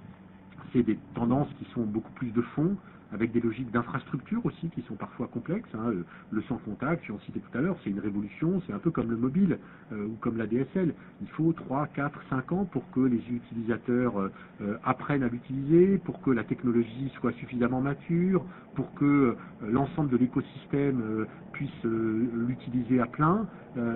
c'est 0.72 0.82
des 0.84 0.98
tendances 1.14 1.52
qui 1.58 1.66
sont 1.74 1.84
beaucoup 1.84 2.12
plus 2.14 2.32
de 2.32 2.42
fond, 2.42 2.76
avec 3.12 3.32
des 3.32 3.40
logiques 3.40 3.70
d'infrastructure 3.70 4.44
aussi 4.46 4.68
qui 4.70 4.82
sont 4.82 4.94
parfois 4.94 5.28
complexes. 5.28 5.68
hein. 5.74 5.90
Le, 5.90 6.04
le 6.30 6.42
sans 6.42 6.56
contact, 6.58 7.02
tu 7.04 7.12
en 7.12 7.18
citais 7.20 7.40
tout 7.40 7.58
à 7.58 7.60
l'heure, 7.60 7.76
c'est 7.84 7.90
une 7.90 8.00
révolution, 8.00 8.62
c'est 8.66 8.72
un 8.72 8.78
peu 8.78 8.90
comme 8.90 9.10
le 9.10 9.16
mobile 9.16 9.58
euh, 9.92 10.06
ou 10.06 10.16
comme 10.20 10.36
la 10.36 10.46
DSL. 10.46 10.94
Il 11.20 11.28
faut 11.28 11.52
3, 11.52 11.88
4, 11.88 12.20
5 12.30 12.52
ans 12.52 12.64
pour 12.64 12.90
que 12.90 13.00
les 13.00 13.22
utilisateurs 13.30 14.18
euh, 14.18 14.32
euh, 14.62 14.76
apprennent 14.84 15.22
à 15.22 15.28
l'utiliser, 15.28 15.98
pour 15.98 16.20
que 16.22 16.30
la 16.30 16.44
technologie 16.44 17.10
soit 17.20 17.32
suffisamment 17.32 17.80
mature, 17.80 18.44
pour 18.74 18.92
que 18.94 19.36
l'ensemble 19.62 20.10
de 20.10 20.16
l'écosystème 20.16 21.26
puisse 21.52 21.84
l'utiliser 21.84 23.00
à 23.00 23.06
plein. 23.06 23.46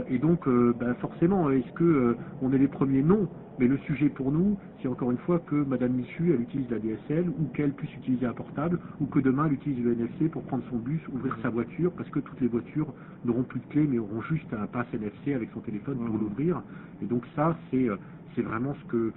Et 0.08 0.18
donc, 0.18 0.46
ben, 0.46 0.94
forcément, 1.00 1.50
est-ce 1.50 1.72
que 1.72 2.16
on 2.42 2.52
est 2.52 2.58
les 2.58 2.68
premiers? 2.68 3.02
Non. 3.02 3.26
Mais 3.58 3.68
le 3.68 3.78
sujet 3.78 4.10
pour 4.10 4.32
nous, 4.32 4.58
c'est 4.82 4.88
encore 4.88 5.10
une 5.10 5.18
fois 5.18 5.38
que 5.38 5.54
Madame 5.56 5.92
Michu, 5.92 6.32
elle 6.34 6.42
utilise 6.42 6.68
la 6.70 6.78
DSL 6.78 7.30
ou 7.30 7.46
qu'elle 7.54 7.72
puisse 7.72 7.94
utiliser 7.94 8.26
un 8.26 8.34
portable 8.34 8.78
que 9.08 9.20
demain 9.20 9.46
elle 9.46 9.54
utilise 9.54 9.84
le 9.84 9.92
NFC 9.92 10.28
pour 10.28 10.44
prendre 10.44 10.64
son 10.70 10.78
bus, 10.78 11.06
ouvrir 11.08 11.36
sa 11.42 11.50
voiture 11.50 11.94
parce 11.96 12.10
que 12.10 12.20
toutes 12.20 12.40
les 12.40 12.48
voitures 12.48 12.94
n'auront 13.24 13.44
plus 13.44 13.60
de 13.60 13.66
clé 13.66 13.86
mais 13.86 13.98
auront 13.98 14.22
juste 14.22 14.52
un 14.52 14.66
pass 14.66 14.86
NFC 14.94 15.34
avec 15.34 15.50
son 15.52 15.60
téléphone 15.60 15.98
pour 16.06 16.16
l'ouvrir. 16.18 16.62
Et 17.00 17.06
donc 17.06 17.26
ça, 17.34 17.58
c'est 17.70 17.88
euh, 17.88 17.96
c'est 18.34 18.42
vraiment 18.42 18.74
ce 18.74 18.84
que 18.86 19.14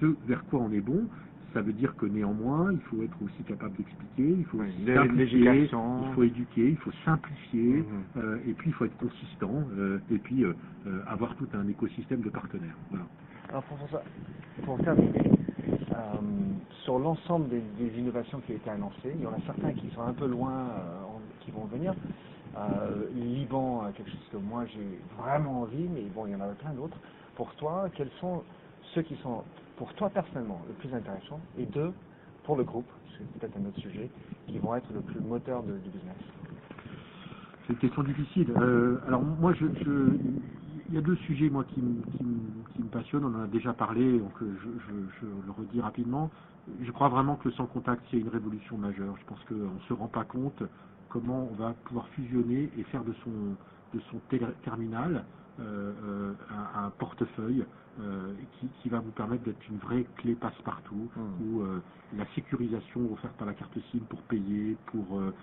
ce 0.00 0.16
vers 0.24 0.44
quoi 0.46 0.60
on 0.60 0.72
est 0.72 0.80
bon. 0.80 1.08
Ça 1.54 1.62
veut 1.62 1.72
dire 1.72 1.96
que 1.96 2.06
néanmoins, 2.06 2.72
il 2.72 2.80
faut 2.82 3.02
être 3.02 3.20
aussi 3.22 3.44
capable 3.44 3.76
d'expliquer, 3.76 4.28
il 4.28 4.44
faut 4.46 4.58
Oui, 4.58 4.86
simplifier, 4.94 5.64
il 5.64 6.14
faut 6.14 6.22
éduquer, 6.22 6.70
il 6.70 6.76
faut 6.78 6.92
simplifier, 7.04 7.62
Mhm. 7.82 8.04
euh, 8.18 8.38
et 8.46 8.54
puis 8.54 8.70
il 8.70 8.74
faut 8.74 8.84
être 8.84 8.96
consistant, 8.98 9.66
euh, 9.76 9.98
et 10.10 10.18
puis 10.18 10.44
euh, 10.44 10.54
euh, 10.86 11.02
avoir 11.06 11.34
tout 11.36 11.48
un 11.54 11.66
écosystème 11.68 12.20
de 12.20 12.30
partenaires. 12.30 12.78
Voilà. 12.90 13.08
Alors 13.48 13.64
François, 13.64 14.04
pour 14.64 14.78
terminer, 14.84 15.20
euh, 15.30 15.37
sur 16.84 16.98
l'ensemble 16.98 17.48
des, 17.48 17.98
innovations 17.98 18.40
qui 18.40 18.52
ont 18.52 18.56
été 18.56 18.70
annoncées, 18.70 19.12
il 19.14 19.20
y 19.20 19.26
en 19.26 19.32
a 19.32 19.40
certains 19.46 19.72
qui 19.74 19.88
sont 19.90 20.02
un 20.02 20.14
peu 20.14 20.26
loin, 20.26 20.70
euh, 20.70 21.02
qui 21.40 21.50
vont 21.50 21.66
venir. 21.66 21.94
Euh, 22.56 23.08
Liban, 23.12 23.84
euh, 23.84 23.92
quelque 23.92 24.10
chose 24.10 24.28
que 24.32 24.36
moi 24.36 24.64
j'ai 24.66 25.02
vraiment 25.16 25.62
envie, 25.62 25.88
mais 25.88 26.02
bon, 26.08 26.26
il 26.26 26.32
y 26.32 26.34
en 26.34 26.40
a 26.40 26.48
plein 26.54 26.72
d'autres. 26.74 26.98
Pour 27.36 27.54
toi, 27.56 27.90
quels 27.94 28.10
sont 28.20 28.44
ceux 28.94 29.02
qui 29.02 29.16
sont, 29.16 29.44
pour 29.76 29.92
toi 29.94 30.10
personnellement, 30.10 30.62
le 30.68 30.74
plus 30.74 30.92
intéressants, 30.94 31.40
et 31.56 31.66
deux, 31.66 31.92
pour 32.44 32.56
le 32.56 32.64
groupe, 32.64 32.90
c'est 33.16 33.30
peut-être 33.38 33.56
un 33.56 33.66
autre 33.66 33.78
sujet, 33.78 34.10
qui 34.48 34.58
vont 34.58 34.74
être 34.74 34.92
le 34.92 35.02
plus 35.02 35.20
moteur 35.20 35.62
du 35.62 35.90
business? 35.90 36.16
C'est 37.66 37.74
une 37.74 37.78
question 37.78 38.02
difficile. 38.02 38.50
Euh, 38.50 38.98
alors 39.06 39.22
moi, 39.22 39.52
je- 39.52 39.66
il 40.88 40.94
y 40.94 40.98
a 40.98 41.02
deux 41.02 41.16
sujets 41.18 41.50
moi 41.50 41.64
qui, 41.64 41.82
me- 41.82 42.04
qui, 42.16 42.24
passionnent. 42.90 43.24
On 43.24 43.34
en 43.34 43.42
a 43.44 43.48
déjà 43.48 43.74
parlé, 43.74 44.18
donc 44.20 44.42
euh, 44.42 44.58
je, 44.64 44.70
je- 44.80 45.08
je 45.20 45.26
le 45.26 45.52
redis 45.52 45.80
rapidement. 45.80 46.32
Je 46.80 46.90
crois 46.92 47.08
vraiment 47.08 47.36
que 47.36 47.48
le 47.48 47.54
sans 47.54 47.66
contact 47.66 48.04
c'est 48.10 48.18
une 48.18 48.28
révolution 48.28 48.78
majeure. 48.78 49.16
Je 49.18 49.24
pense 49.26 49.42
qu'on 49.44 49.54
ne 49.74 49.80
se 49.88 49.92
rend 49.94 50.08
pas 50.08 50.24
compte 50.24 50.62
comment 51.08 51.48
on 51.50 51.54
va 51.54 51.74
pouvoir 51.84 52.08
fusionner 52.10 52.72
et 52.78 52.84
faire 52.84 53.04
de 53.04 53.14
son 53.24 53.58
de 53.94 54.00
son 54.10 54.20
terminal 54.62 55.26
euh, 55.60 55.94
euh, 56.04 56.34
un 56.50 56.90
portefeuille 56.92 57.66
euh, 58.00 58.32
qui, 58.58 58.68
qui 58.82 58.88
va 58.88 59.00
vous 59.00 59.10
permettre 59.10 59.44
d'être 59.44 59.68
une 59.70 59.78
vraie 59.78 60.04
clé 60.16 60.34
passe-partout 60.34 61.08
Mm. 61.16 61.20
où 61.44 61.62
euh, 61.62 61.80
la 62.16 62.24
sécurisation 62.34 63.12
offerte 63.12 63.34
par 63.36 63.46
la 63.46 63.52
carte 63.54 63.76
SIM 63.92 64.00
pour 64.08 64.20
payer, 64.22 64.76
pour, 64.86 65.18
euh, 65.18 65.34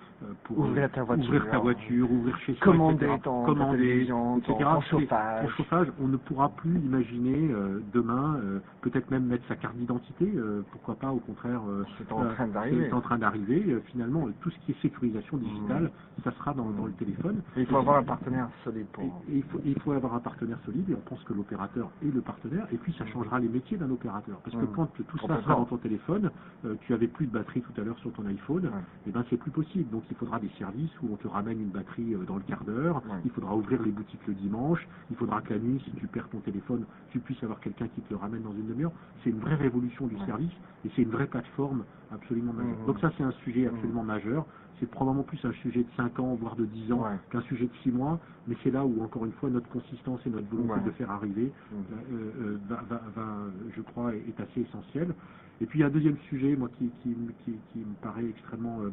pour 0.43 0.59
Ouvrir 0.59 0.91
ta 0.91 1.03
voiture. 1.03 1.25
ouvrir 1.25 1.49
ta 1.51 1.59
voiture, 1.59 2.11
ouvrir 2.11 2.37
chez 2.39 2.53
soi, 2.55 2.65
Commander 2.65 3.05
etc. 3.05 3.19
ton- 3.23 3.45
commander, 3.45 4.05
ton- 4.07 4.37
etc. 4.37 4.53
ton 4.59 4.81
C'est- 4.81 4.87
chauffage. 4.89 5.43
ton 5.45 5.49
chauffage, 5.49 5.87
on 5.99 6.07
ne 6.07 6.17
pourra 6.17 6.49
plus 6.49 6.79
imaginer 6.79 7.49
demain, 7.93 8.39
peut-être 8.81 9.11
même 9.11 9.25
mettre 9.25 9.47
sa 9.47 9.55
carte 9.55 9.75
d'identité, 9.75 10.31
pourquoi 10.71 10.95
pas 10.95 11.11
au 11.11 11.19
contraire. 11.19 11.61
C'est 11.97 12.11
en 12.11 12.25
train 12.33 12.47
d'arriver. 12.47 12.91
En 12.93 13.01
train 13.01 13.17
d'arriver. 13.17 13.77
Finalement, 13.91 14.27
tout 14.41 14.49
ce 14.49 14.57
qui 14.59 14.71
est 14.71 14.81
sécurisation 14.81 15.37
digitale, 15.37 15.91
ça 16.23 16.31
sera 16.31 16.53
dans, 16.53 16.69
dans 16.71 16.85
le 16.85 16.93
téléphone. 16.93 17.41
Et 17.57 17.61
il 17.61 17.65
faut 17.67 17.77
avoir 17.77 17.97
un 17.97 18.03
partenaire 18.03 18.49
solide 18.63 18.87
pour. 18.87 19.03
Et, 19.03 19.33
et 19.33 19.37
il, 19.37 19.43
faut, 19.43 19.59
et 19.59 19.69
il 19.69 19.79
faut 19.81 19.91
avoir 19.91 20.13
un 20.15 20.19
partenaire 20.19 20.57
solide, 20.65 20.89
et 20.89 20.95
on 20.95 21.01
pense 21.01 21.23
que 21.23 21.33
l'opérateur 21.33 21.89
est 22.03 22.13
le 22.13 22.21
partenaire, 22.21 22.44
et 22.71 22.77
puis 22.77 22.93
ça 22.93 23.05
changera 23.05 23.39
les 23.39 23.47
métiers 23.49 23.77
d'un 23.77 23.89
opérateur. 23.89 24.39
Parce 24.41 24.55
que 24.55 24.61
Mhm. 24.61 24.71
quand 24.75 24.87
tout 24.93 25.17
ça 25.19 25.41
sera 25.41 25.55
dans 25.55 25.65
ton 25.65 25.77
téléphone, 25.77 26.31
euh, 26.65 26.75
tu 26.81 26.93
avais 26.93 27.07
plus 27.07 27.27
de 27.27 27.31
batterie 27.31 27.61
tout 27.61 27.73
à 27.79 27.83
l'heure 27.83 27.97
sur 27.99 28.11
ton 28.13 28.25
iPhone, 28.25 28.71
et 29.07 29.11
ben 29.11 29.23
c'est 29.29 29.37
plus 29.37 29.51
possible. 29.51 29.89
Donc 29.91 30.03
il 30.09 30.15
faudra 30.15 30.39
des 30.39 30.49
services 30.57 30.91
où 31.01 31.07
on 31.11 31.15
te 31.17 31.27
ramène 31.27 31.59
une 31.61 31.69
batterie 31.69 32.13
euh, 32.13 32.23
dans 32.25 32.35
le 32.35 32.43
quart 32.43 32.63
d'heure, 32.63 33.01
il 33.23 33.31
faudra 33.31 33.55
ouvrir 33.55 33.81
les 33.83 33.91
boutiques 33.91 34.25
le 34.27 34.33
dimanche, 34.33 34.87
il 35.09 35.15
faudra 35.15 35.41
que 35.41 35.53
la 35.53 35.59
nuit, 35.59 35.81
si 35.85 35.91
tu 35.93 36.07
perds 36.07 36.29
ton 36.29 36.39
téléphone, 36.39 36.85
tu 37.09 37.19
puisses 37.19 37.43
avoir 37.43 37.59
quelqu'un 37.59 37.87
qui 37.87 38.01
te 38.01 38.09
le 38.09 38.17
ramène 38.17 38.43
dans 38.43 38.53
une 38.53 38.67
demi-heure. 38.67 38.91
C'est 39.23 39.29
une 39.29 39.39
vraie 39.39 39.55
révolution 39.55 40.07
du 40.07 40.17
service, 40.25 40.51
et 40.83 40.91
c'est 40.95 41.01
une 41.03 41.09
vraie 41.11 41.27
plateforme 41.27 41.85
absolument 42.11 42.53
majeure. 42.53 42.79
Mhm. 42.79 42.85
Donc 42.85 42.99
ça 42.99 43.11
c'est 43.17 43.23
un 43.23 43.31
sujet 43.43 43.67
absolument 43.67 44.03
majeur. 44.03 44.45
C'est 44.79 44.89
probablement 44.89 45.23
plus 45.23 45.43
un 45.45 45.53
sujet 45.53 45.83
de 45.83 45.89
5 45.95 46.19
ans, 46.19 46.35
voire 46.35 46.55
de 46.55 46.65
10 46.65 46.91
ans, 46.91 47.03
Ouais. 47.03 47.17
qu'un 47.29 47.41
sujet 47.41 47.67
de 47.67 47.73
6 47.83 47.91
mois, 47.91 48.19
mais 48.47 48.55
c'est 48.63 48.71
là 48.71 48.85
où, 48.85 49.01
encore 49.03 49.25
une 49.25 49.31
fois, 49.33 49.49
notre 49.49 49.69
consistance 49.69 50.19
et 50.25 50.29
notre 50.29 50.47
volonté 50.49 50.73
Ouais. 50.73 50.83
de 50.85 50.91
faire 50.91 51.11
arriver, 51.11 51.53
Mhm. 51.71 51.85
euh, 51.91 52.31
euh, 52.41 52.59
va, 52.67 52.81
va- 52.83 53.03
va, 53.15 53.45
je 53.75 53.81
crois, 53.81 54.15
est, 54.15 54.27
est 54.27 54.39
assez 54.39 54.61
essentiel. 54.61 55.15
Et 55.61 55.65
puis, 55.65 55.79
il 55.79 55.81
y 55.81 55.83
a 55.83 55.87
un 55.87 55.91
deuxième 55.91 56.17
sujet, 56.29 56.55
moi, 56.57 56.69
qui, 56.77 56.91
qui, 57.01 57.09
me- 57.15 57.31
qui, 57.31 57.61
qui 57.71 57.79
me 57.85 57.95
paraît 57.95 58.27
extrêmement 58.29 58.81
euh, 58.81 58.91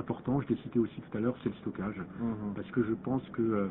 important, 0.00 0.40
je 0.40 0.48
l'ai 0.48 0.56
cité 0.56 0.78
aussi 0.80 1.00
tout 1.02 1.16
à 1.16 1.20
l'heure, 1.20 1.36
c'est 1.42 1.50
le 1.50 1.54
stockage. 1.56 2.00
Mhm. 2.20 2.54
Parce 2.56 2.70
que 2.72 2.82
je 2.82 2.94
pense 2.94 3.22
que 3.30 3.42
euh, 3.42 3.68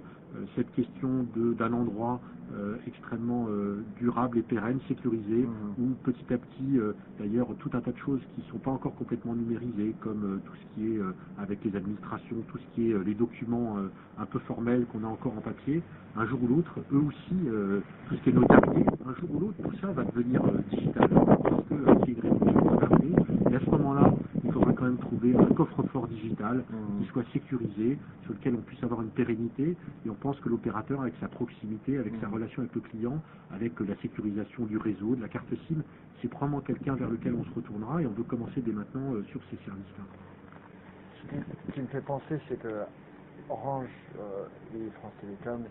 cette 0.56 0.72
question 0.72 1.24
de- 1.36 1.54
d'un 1.54 1.74
endroit 1.74 2.22
euh, 2.52 2.78
extrêmement 2.88 3.48
euh, 3.50 3.84
durable 3.98 4.38
et 4.39 4.44
pérenne, 4.44 4.80
sécurisé, 4.88 5.46
Mhm. 5.46 5.74
où 5.78 5.96
petit 6.04 6.32
à 6.34 6.38
petit, 6.38 6.80
d'ailleurs, 7.20 7.56
tout 7.60 7.70
un 7.74 7.82
tas 7.82 7.92
de 7.92 7.98
choses 7.98 8.22
qui 8.34 8.42
ne 8.42 8.46
sont 8.46 8.60
pas 8.60 8.72
encore 8.72 8.96
complètement 8.96 9.36
numérisées, 9.36 9.96
comme 10.00 10.42
tout 10.46 10.56
ce 10.56 10.74
qui 10.74 10.88
est 10.96 11.00
avec 11.38 11.63
les 11.65 11.76
administrations, 11.76 12.42
tout 12.48 12.58
ce 12.58 12.68
qui 12.74 12.89
est 12.92 13.04
les 13.04 13.13
documents 13.15 13.78
un 14.18 14.26
peu 14.26 14.39
formels 14.39 14.86
qu'on 14.88 15.04
a 15.04 15.08
encore 15.08 15.38
en 15.38 15.42
papier, 15.42 15.84
un 16.15 16.26
jour 16.26 16.42
ou 16.44 16.48
l'autre, 16.48 16.80
eux 16.92 16.98
aussi, 17.10 17.48
tout 18.06 18.15
ce 18.15 18.22
qui 18.22 18.30
est 18.30 18.34
notarié, 18.34 18.84
un 19.06 19.13
jour 19.15 19.30
ou 19.36 19.39
l'autre, 19.39 19.58
tout 19.63 19.76
ça 19.82 19.92
va 19.92 20.04
devenir 20.06 20.42
digital. 20.70 21.08
Parce 21.10 21.65
que 21.65 21.74
euh, 21.76 21.96
c'est 22.06 22.12
une 22.13 22.20
révolution 22.22 22.62
qui 22.62 22.68
va 22.80 22.88
arriver. 22.92 23.15
Et 23.52 23.56
à 23.56 23.60
ce 23.60 23.70
moment-là, 23.72 24.13
il 24.44 24.52
faudra 24.52 24.74
quand 24.74 24.79
même 24.89 24.99
trouver 24.99 25.38
un 25.38 25.52
coffre-fort 25.52 26.08
digital 26.10 26.65
Mhm. 26.69 27.02
qui 27.02 27.06
soit 27.10 27.25
sécurisé, 27.34 27.99
sur 28.25 28.34
lequel 28.34 28.56
on 28.56 28.63
puisse 28.63 28.84
avoir 28.84 29.02
une 29.04 29.12
pérennité. 29.12 29.78
Et 30.06 30.10
on 30.12 30.15
pense 30.15 30.39
que 30.41 30.49
l'opérateur, 30.49 31.02
avec 31.02 31.15
sa 31.21 31.30
proximité, 31.30 31.97
avec 31.97 32.15
sa 32.21 32.28
Mhm. 32.28 32.34
relation 32.34 32.62
avec 32.63 32.75
le 32.75 32.82
client, 32.82 33.23
avec 33.52 33.80
la 33.82 33.95
sécurisation 33.97 34.65
du 34.67 34.78
réseau, 34.78 35.15
de 35.15 35.21
la 35.21 35.30
carte 35.30 35.54
SIM, 35.67 35.84
c'est 36.21 36.30
probablement 36.30 36.62
quelqu'un 36.62 36.95
vers 36.95 37.10
lequel 37.10 37.36
on 37.36 37.45
se 37.45 37.52
retournera 37.54 38.02
et 38.04 38.08
on 38.08 38.13
veut 38.13 38.25
commencer 38.25 38.62
dès 38.62 38.73
maintenant 38.73 39.13
euh, 39.15 39.23
sur 39.25 39.41
ces 39.52 39.58
services-là. 39.65 40.06
Ce 41.23 41.28
qui, 41.30 41.38
ce 41.69 41.73
qui 41.73 41.82
me 41.82 41.88
fait 41.88 42.04
penser, 42.04 42.41
c'est 42.49 42.58
que 42.60 42.86
Orange 43.49 43.91
euh, 44.17 44.47
et 44.73 44.91
France 44.91 45.15
Télécom 45.17 45.69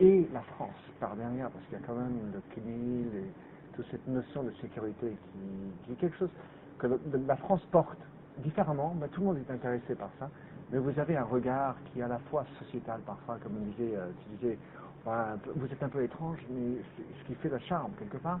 et 0.00 0.28
la 0.32 0.42
France 0.42 0.78
par 1.00 1.16
derrière, 1.16 1.50
parce 1.52 1.64
qu'il 1.66 1.74
y 1.78 1.82
a 1.82 1.86
quand 1.86 1.96
même 1.96 2.32
le 2.32 2.42
CNIL 2.54 3.14
et 3.16 3.34
toute 3.74 3.86
cette 3.90 4.06
notion 4.08 4.44
de 4.44 4.52
sécurité 4.60 5.18
qui, 5.32 5.80
qui 5.84 5.92
est 5.92 5.96
quelque 5.96 6.16
chose 6.18 6.32
que 6.78 6.88
le- 6.88 7.00
la 7.26 7.36
France 7.36 7.64
porte 7.72 8.00
différemment, 8.42 8.94
tout 9.12 9.20
le 9.20 9.26
monde 9.26 9.38
est 9.38 9.52
intéressé 9.52 9.94
par 9.94 10.10
ça. 10.18 10.28
Mais 10.70 10.78
vous 10.78 10.98
avez 10.98 11.16
un 11.16 11.24
regard 11.24 11.76
qui 11.86 12.00
est 12.00 12.02
à 12.02 12.08
la 12.08 12.18
fois 12.30 12.44
sociétal 12.58 13.00
parfois, 13.06 13.38
comme 13.42 13.52
on 13.56 13.64
disait, 13.72 13.96
euh, 13.96 14.08
tu 14.22 14.36
disais, 14.36 14.58
vous 15.56 15.66
êtes 15.66 15.82
un 15.82 15.88
peu 15.88 16.02
étrange, 16.02 16.38
mais 16.50 16.76
ce 17.18 17.26
qui 17.26 17.34
fait 17.36 17.48
le 17.48 17.58
charme 17.60 17.92
quelque 17.98 18.18
part. 18.18 18.40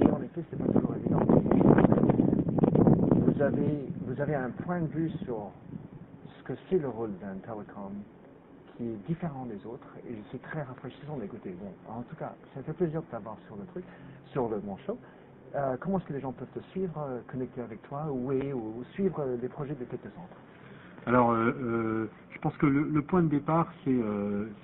Et 0.00 0.06
en 0.10 0.22
effet, 0.22 0.42
c'est 0.50 0.58
pas 0.58 0.70
toujours 0.72 0.94
évident. 0.96 1.20
Vous 4.06 4.20
avez, 4.20 4.34
un 4.34 4.50
point 4.50 4.80
de 4.80 4.86
vue 4.86 5.10
sur 5.24 5.50
ce 6.38 6.42
que 6.44 6.52
c'est 6.68 6.78
le 6.78 6.88
rôle 6.88 7.12
d'un 7.18 7.34
télécom 7.42 7.92
qui 8.76 8.84
est 8.84 9.06
différent 9.06 9.46
des 9.46 9.66
autres 9.66 9.88
et 10.08 10.14
c'est 10.30 10.42
très 10.42 10.62
rafraîchissant 10.62 11.16
d'écouter. 11.16 11.54
Bon, 11.60 11.92
en 11.92 12.02
tout 12.02 12.16
cas, 12.16 12.34
ça 12.54 12.62
fait 12.62 12.72
plaisir 12.72 13.00
de 13.02 13.06
t'avoir 13.06 13.36
sur 13.46 13.56
le 13.56 13.64
truc, 13.66 13.84
sur 14.26 14.48
le 14.48 14.60
mon 14.60 14.76
show. 14.78 14.98
Euh, 15.54 15.76
comment 15.80 15.98
est-ce 15.98 16.06
que 16.06 16.12
les 16.14 16.20
gens 16.20 16.32
peuvent 16.32 16.50
te 16.50 16.60
suivre, 16.70 16.98
euh, 16.98 17.20
connecter 17.28 17.60
avec 17.60 17.80
toi, 17.82 18.10
ou, 18.10 18.32
et, 18.32 18.52
ou 18.52 18.82
suivre 18.92 19.20
euh, 19.20 19.36
les 19.36 19.48
projets 19.48 19.74
de 19.74 19.84
Technocentre 19.84 20.36
Alors, 21.06 21.30
euh, 21.32 22.10
je 22.30 22.38
pense 22.40 22.56
que 22.56 22.66
le, 22.66 22.82
le 22.82 23.02
point 23.02 23.22
de 23.22 23.28
départ, 23.28 23.72
c'est 23.84 23.90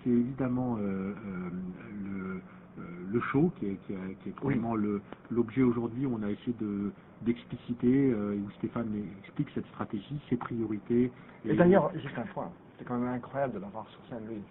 évidemment 0.07 0.77
le, 0.77 2.43
le 2.77 3.21
show, 3.33 3.53
qui 3.59 3.67
est, 3.67 3.77
qui 3.87 3.93
est, 3.93 4.15
qui 4.23 4.29
est 4.31 4.33
probablement 4.33 4.75
le- 4.75 5.03
l'objet 5.31 5.63
aujourd'hui. 5.63 6.07
On 6.07 6.23
a 6.23 6.31
essayé 6.31 6.55
de 6.55 6.93
d'expliciter, 7.23 8.15
où 8.15 8.51
Stéphane 8.53 8.95
explique 9.19 9.51
cette 9.55 9.67
stratégie, 9.67 10.23
ses 10.31 10.39
priorités. 10.39 11.13
Et 11.45 11.55
d'ailleurs, 11.55 11.93
juste 11.99 12.17
un 12.17 12.27
point, 12.27 12.51
c'est 12.79 12.85
quand 12.87 12.99
même 12.99 13.13
incroyable 13.13 13.53
de 13.55 13.59
l'avoir 13.59 13.87
sur 13.91 14.05
scène, 14.07 14.27
lui. 14.27 14.43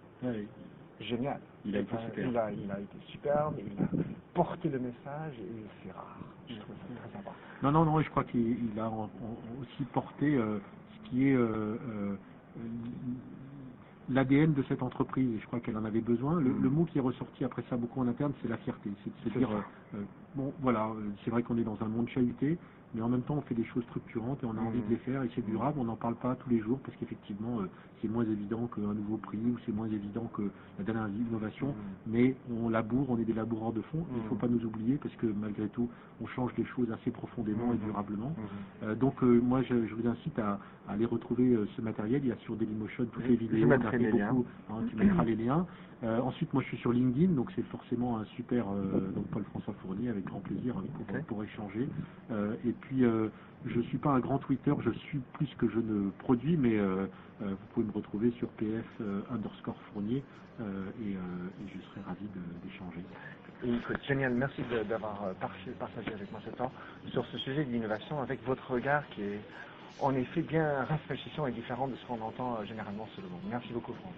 Génial. 1.00 1.42
Il 1.66 1.76
a 1.76 1.80
été 1.80 1.96
Enfin, 1.96 2.06
super. 2.06 2.30
Il 2.30 2.38
a, 2.38 2.52
il 2.52 2.72
a 2.72 2.80
été 2.80 3.00
superbe, 3.12 3.56
il 3.58 3.80
a 3.80 3.90
porté 4.44 4.70
le 4.70 4.80
message 4.80 5.34
et 5.40 5.66
c'est 5.84 5.92
rare. 5.92 6.18
Je 6.48 6.56
trouve 6.60 6.76
ça 6.78 6.96
très 7.02 7.12
sympa. 7.18 7.32
Non, 7.62 7.72
non, 7.72 7.86
non, 7.86 8.02
je 8.02 8.10
crois 8.10 8.24
qu'il 8.24 8.72
il 8.72 8.80
a 8.80 8.90
aussi 8.90 9.84
porté 9.94 10.36
euh, 10.36 10.60
ce 11.04 11.10
qui 11.10 11.28
est 11.28 11.36
euh, 11.36 11.78
euh, 11.90 12.18
l'ADN 14.10 14.54
de 14.54 14.64
cette 14.64 14.82
entreprise, 14.82 15.30
et 15.36 15.40
je 15.40 15.46
crois 15.48 15.60
qu'elle 15.60 15.78
en 15.78 15.84
avait 15.86 16.02
besoin. 16.02 16.40
Le, 16.40 16.50
Mm. 16.52 16.64
le 16.64 16.70
mot 16.70 16.86
qui 16.86 16.98
est 16.98 17.02
ressorti 17.02 17.44
après 17.44 17.64
ça 17.70 17.76
beaucoup 17.78 18.00
en 18.00 18.08
interne, 18.08 18.34
c'est 18.42 18.48
la 18.48 18.58
fierté. 18.58 18.90
C'est 19.04 19.14
de 19.26 19.30
se 19.30 19.38
dire, 19.38 19.50
bon, 20.36 20.54
voilà, 20.60 20.90
c'est 21.24 21.32
vrai 21.32 21.44
qu'on 21.44 21.58
est 21.58 21.64
dans 21.64 21.78
un 21.82 21.88
monde 21.88 22.08
chahuté, 22.10 22.58
mais 22.94 23.02
en 23.02 23.10
même 23.10 23.22
temps, 23.22 23.36
on 23.38 23.42
fait 23.42 23.56
des 23.56 23.66
choses 23.66 23.84
structurantes 23.86 24.42
et 24.44 24.46
on 24.46 24.58
a 24.58 24.62
envie 24.62 24.82
de 24.82 24.90
les 24.90 24.98
faire, 24.98 25.24
et 25.24 25.30
c'est 25.36 25.46
durable. 25.46 25.80
On 25.80 25.86
n'en 25.86 25.96
parle 25.96 26.16
pas 26.16 26.36
tous 26.36 26.50
les 26.50 26.60
jours 26.60 26.80
parce 26.84 26.96
qu'effectivement, 26.98 27.60
euh, 27.62 27.70
c'est 28.02 28.08
moins 28.08 28.24
évident 28.26 28.68
qu'un 28.68 28.94
nouveau 28.94 29.18
prix 29.18 29.38
ou 29.38 29.58
c'est 29.66 29.72
moins 29.74 29.90
évident 29.90 30.30
que 30.34 30.50
la 30.78 30.84
dernière 30.84 31.08
innovation 31.10 31.68
Mm. 31.70 31.74
mais 32.08 32.36
on 32.50 32.70
laboure, 32.70 33.10
on 33.10 33.18
est 33.20 33.26
des 33.26 33.34
laboureurs 33.34 33.74
de 33.74 33.82
fond, 33.82 34.06
il 34.12 34.24
ne 34.24 34.28
faut 34.30 34.36
Mhm. 34.36 34.42
pas 34.42 34.48
nous 34.48 34.66
oublier 34.66 34.96
parce 34.98 35.14
que 35.18 35.28
malgré 35.28 35.68
tout, 35.70 35.90
on 36.22 36.28
change 36.28 36.52
les 36.58 36.66
choses 36.66 36.90
assez 36.92 37.12
profondément 37.12 37.74
et 37.74 37.78
durablement. 37.86 38.34
Euh, 38.84 38.96
donc 38.96 39.22
euh, 39.24 39.40
moi, 39.40 39.62
je, 39.62 39.86
je 39.88 39.94
vous 39.96 40.08
incite 40.08 40.40
à, 40.40 40.60
à 40.88 40.94
aller 40.94 41.06
retrouver 41.06 41.58
ce 41.76 41.82
matériel. 41.82 42.22
Il 42.24 42.30
y 42.30 42.32
a 42.32 42.38
sur 42.38 42.56
Dailymotion 42.56 43.06
toutes 43.12 43.24
les 43.28 43.36
vidéos. 43.36 43.68
on 43.68 43.72
a 43.72 43.92
fait 43.92 43.98
beaucoup. 44.32 44.46
hein, 44.70 44.74
tu 44.90 44.96
mettras 44.96 45.24
les 45.26 45.36
liens. 45.36 45.66
Euh, 46.04 46.20
ensuite, 46.22 46.54
moi, 46.54 46.64
je 46.64 46.68
suis 46.70 46.78
sur 46.78 46.94
LinkedIn, 46.94 47.34
donc 47.34 47.52
c'est 47.56 47.62
forcément 47.64 48.18
un 48.20 48.26
super. 48.26 48.66
euh, 48.72 49.12
donc 49.12 49.26
Paul-François 49.28 49.74
Fournier, 49.82 50.08
avec 50.10 50.24
grand 50.26 50.40
plaisir 50.40 50.76
pour, 51.28 51.44
échanger. 51.44 51.90
Et 52.64 52.74
puis, 52.82 53.04
euh, 53.06 53.30
je 53.66 53.82
suis 53.82 53.98
pas 53.98 54.10
un 54.10 54.20
grand 54.20 54.38
Twitter, 54.40 54.74
je 54.84 54.92
suis 54.92 55.20
plus 55.34 55.50
que 55.58 55.68
je 55.70 55.80
ne 55.80 56.10
produis, 56.12 56.58
mais 56.58 56.78
euh, 56.78 57.06
euh, 57.42 57.50
vous 57.50 57.58
pouvez 57.74 57.86
me 57.86 57.92
retrouver 57.92 58.32
sur 58.38 58.48
PF 58.50 58.86
euh, 59.02 59.22
underscore 59.32 59.76
Fournier 59.92 60.24
euh, 60.62 60.64
et, 61.02 61.16
euh, 61.16 61.18
et 61.18 61.70
je 61.76 61.82
serai 61.90 62.02
ravi 62.08 62.26
d'échanger. 62.64 63.04
Et 63.64 63.74
écoute, 63.76 63.98
génial, 64.08 64.34
merci 64.34 64.62
d'avoir 64.88 65.34
partagé 65.80 66.14
avec 66.14 66.32
moi 66.32 66.40
ce 66.46 66.52
temps 66.52 66.72
sur 67.12 67.26
ce 67.26 67.38
sujet 67.38 67.66
de 67.66 67.72
l'innovation 67.72 68.22
avec 68.22 68.42
votre 68.46 68.72
regard 68.72 69.04
qui 69.10 69.22
est 69.22 69.42
en 70.02 70.16
effet 70.16 70.42
bien 70.42 70.86
rafraîchissant 70.86 71.46
et 71.46 71.52
différent 71.52 71.90
de 71.90 71.96
ce 71.96 72.06
qu'on 72.06 72.22
entend 72.22 72.64
généralement 72.64 73.06
sur 73.14 73.22
le 73.22 73.28
monde. 73.30 73.42
Merci 73.50 73.74
beaucoup 73.74 73.94
Franck. 73.94 74.14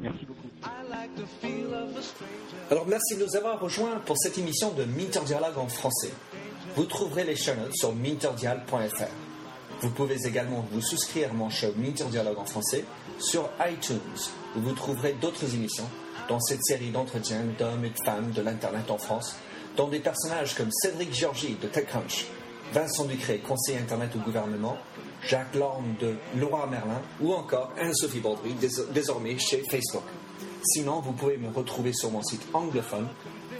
Merci 0.00 0.26
beaucoup. 0.26 0.48
Alors 2.70 2.86
merci 2.88 3.16
de 3.16 3.24
nous 3.24 3.36
avoir 3.36 3.60
rejoints 3.60 4.00
pour 4.06 4.18
cette 4.18 4.38
émission 4.38 4.74
de 4.74 4.84
Minter 4.84 5.20
Dialogue 5.24 5.56
en 5.56 5.68
français. 5.68 6.12
Vous 6.76 6.84
trouverez 6.84 7.24
les 7.24 7.36
show 7.36 7.52
sur 7.72 7.94
minterdial.fr. 7.94 9.04
Vous 9.80 9.90
pouvez 9.90 10.16
également 10.26 10.64
vous 10.72 10.80
souscrire 10.80 11.30
à 11.30 11.34
mon 11.34 11.50
show 11.50 11.68
Minter 11.76 12.04
Dialogue 12.10 12.38
en 12.38 12.44
français 12.44 12.84
sur 13.18 13.48
iTunes, 13.68 13.98
où 14.56 14.60
vous 14.60 14.72
trouverez 14.72 15.12
d'autres 15.20 15.54
émissions 15.54 15.88
dans 16.28 16.40
cette 16.40 16.62
série 16.64 16.90
d'entretiens 16.90 17.42
d'hommes 17.58 17.84
et 17.84 17.90
de 17.90 18.04
femmes 18.04 18.30
de 18.32 18.40
l'Internet 18.42 18.90
en 18.90 18.98
France, 18.98 19.36
dont 19.76 19.88
des 19.88 19.98
personnages 20.00 20.54
comme 20.54 20.70
Cédric 20.72 21.14
Georgie 21.14 21.56
de 21.60 21.68
TechCrunch, 21.68 22.26
Vincent 22.72 23.04
Ducré, 23.04 23.38
conseiller 23.38 23.78
Internet 23.78 24.10
au 24.16 24.20
gouvernement, 24.20 24.76
Jacques 25.22 25.54
Lorme 25.54 25.94
de 26.00 26.14
Laura 26.38 26.66
Merlin 26.66 27.00
ou 27.20 27.32
encore 27.34 27.72
Anne-Sophie 27.78 28.20
Baudry, 28.20 28.52
dés- 28.54 28.68
désormais 28.92 29.38
chez 29.38 29.62
Facebook. 29.70 30.02
Sinon, 30.64 31.00
vous 31.00 31.12
pouvez 31.12 31.36
me 31.36 31.50
retrouver 31.54 31.92
sur 31.92 32.10
mon 32.10 32.22
site 32.22 32.42
anglophone 32.54 33.06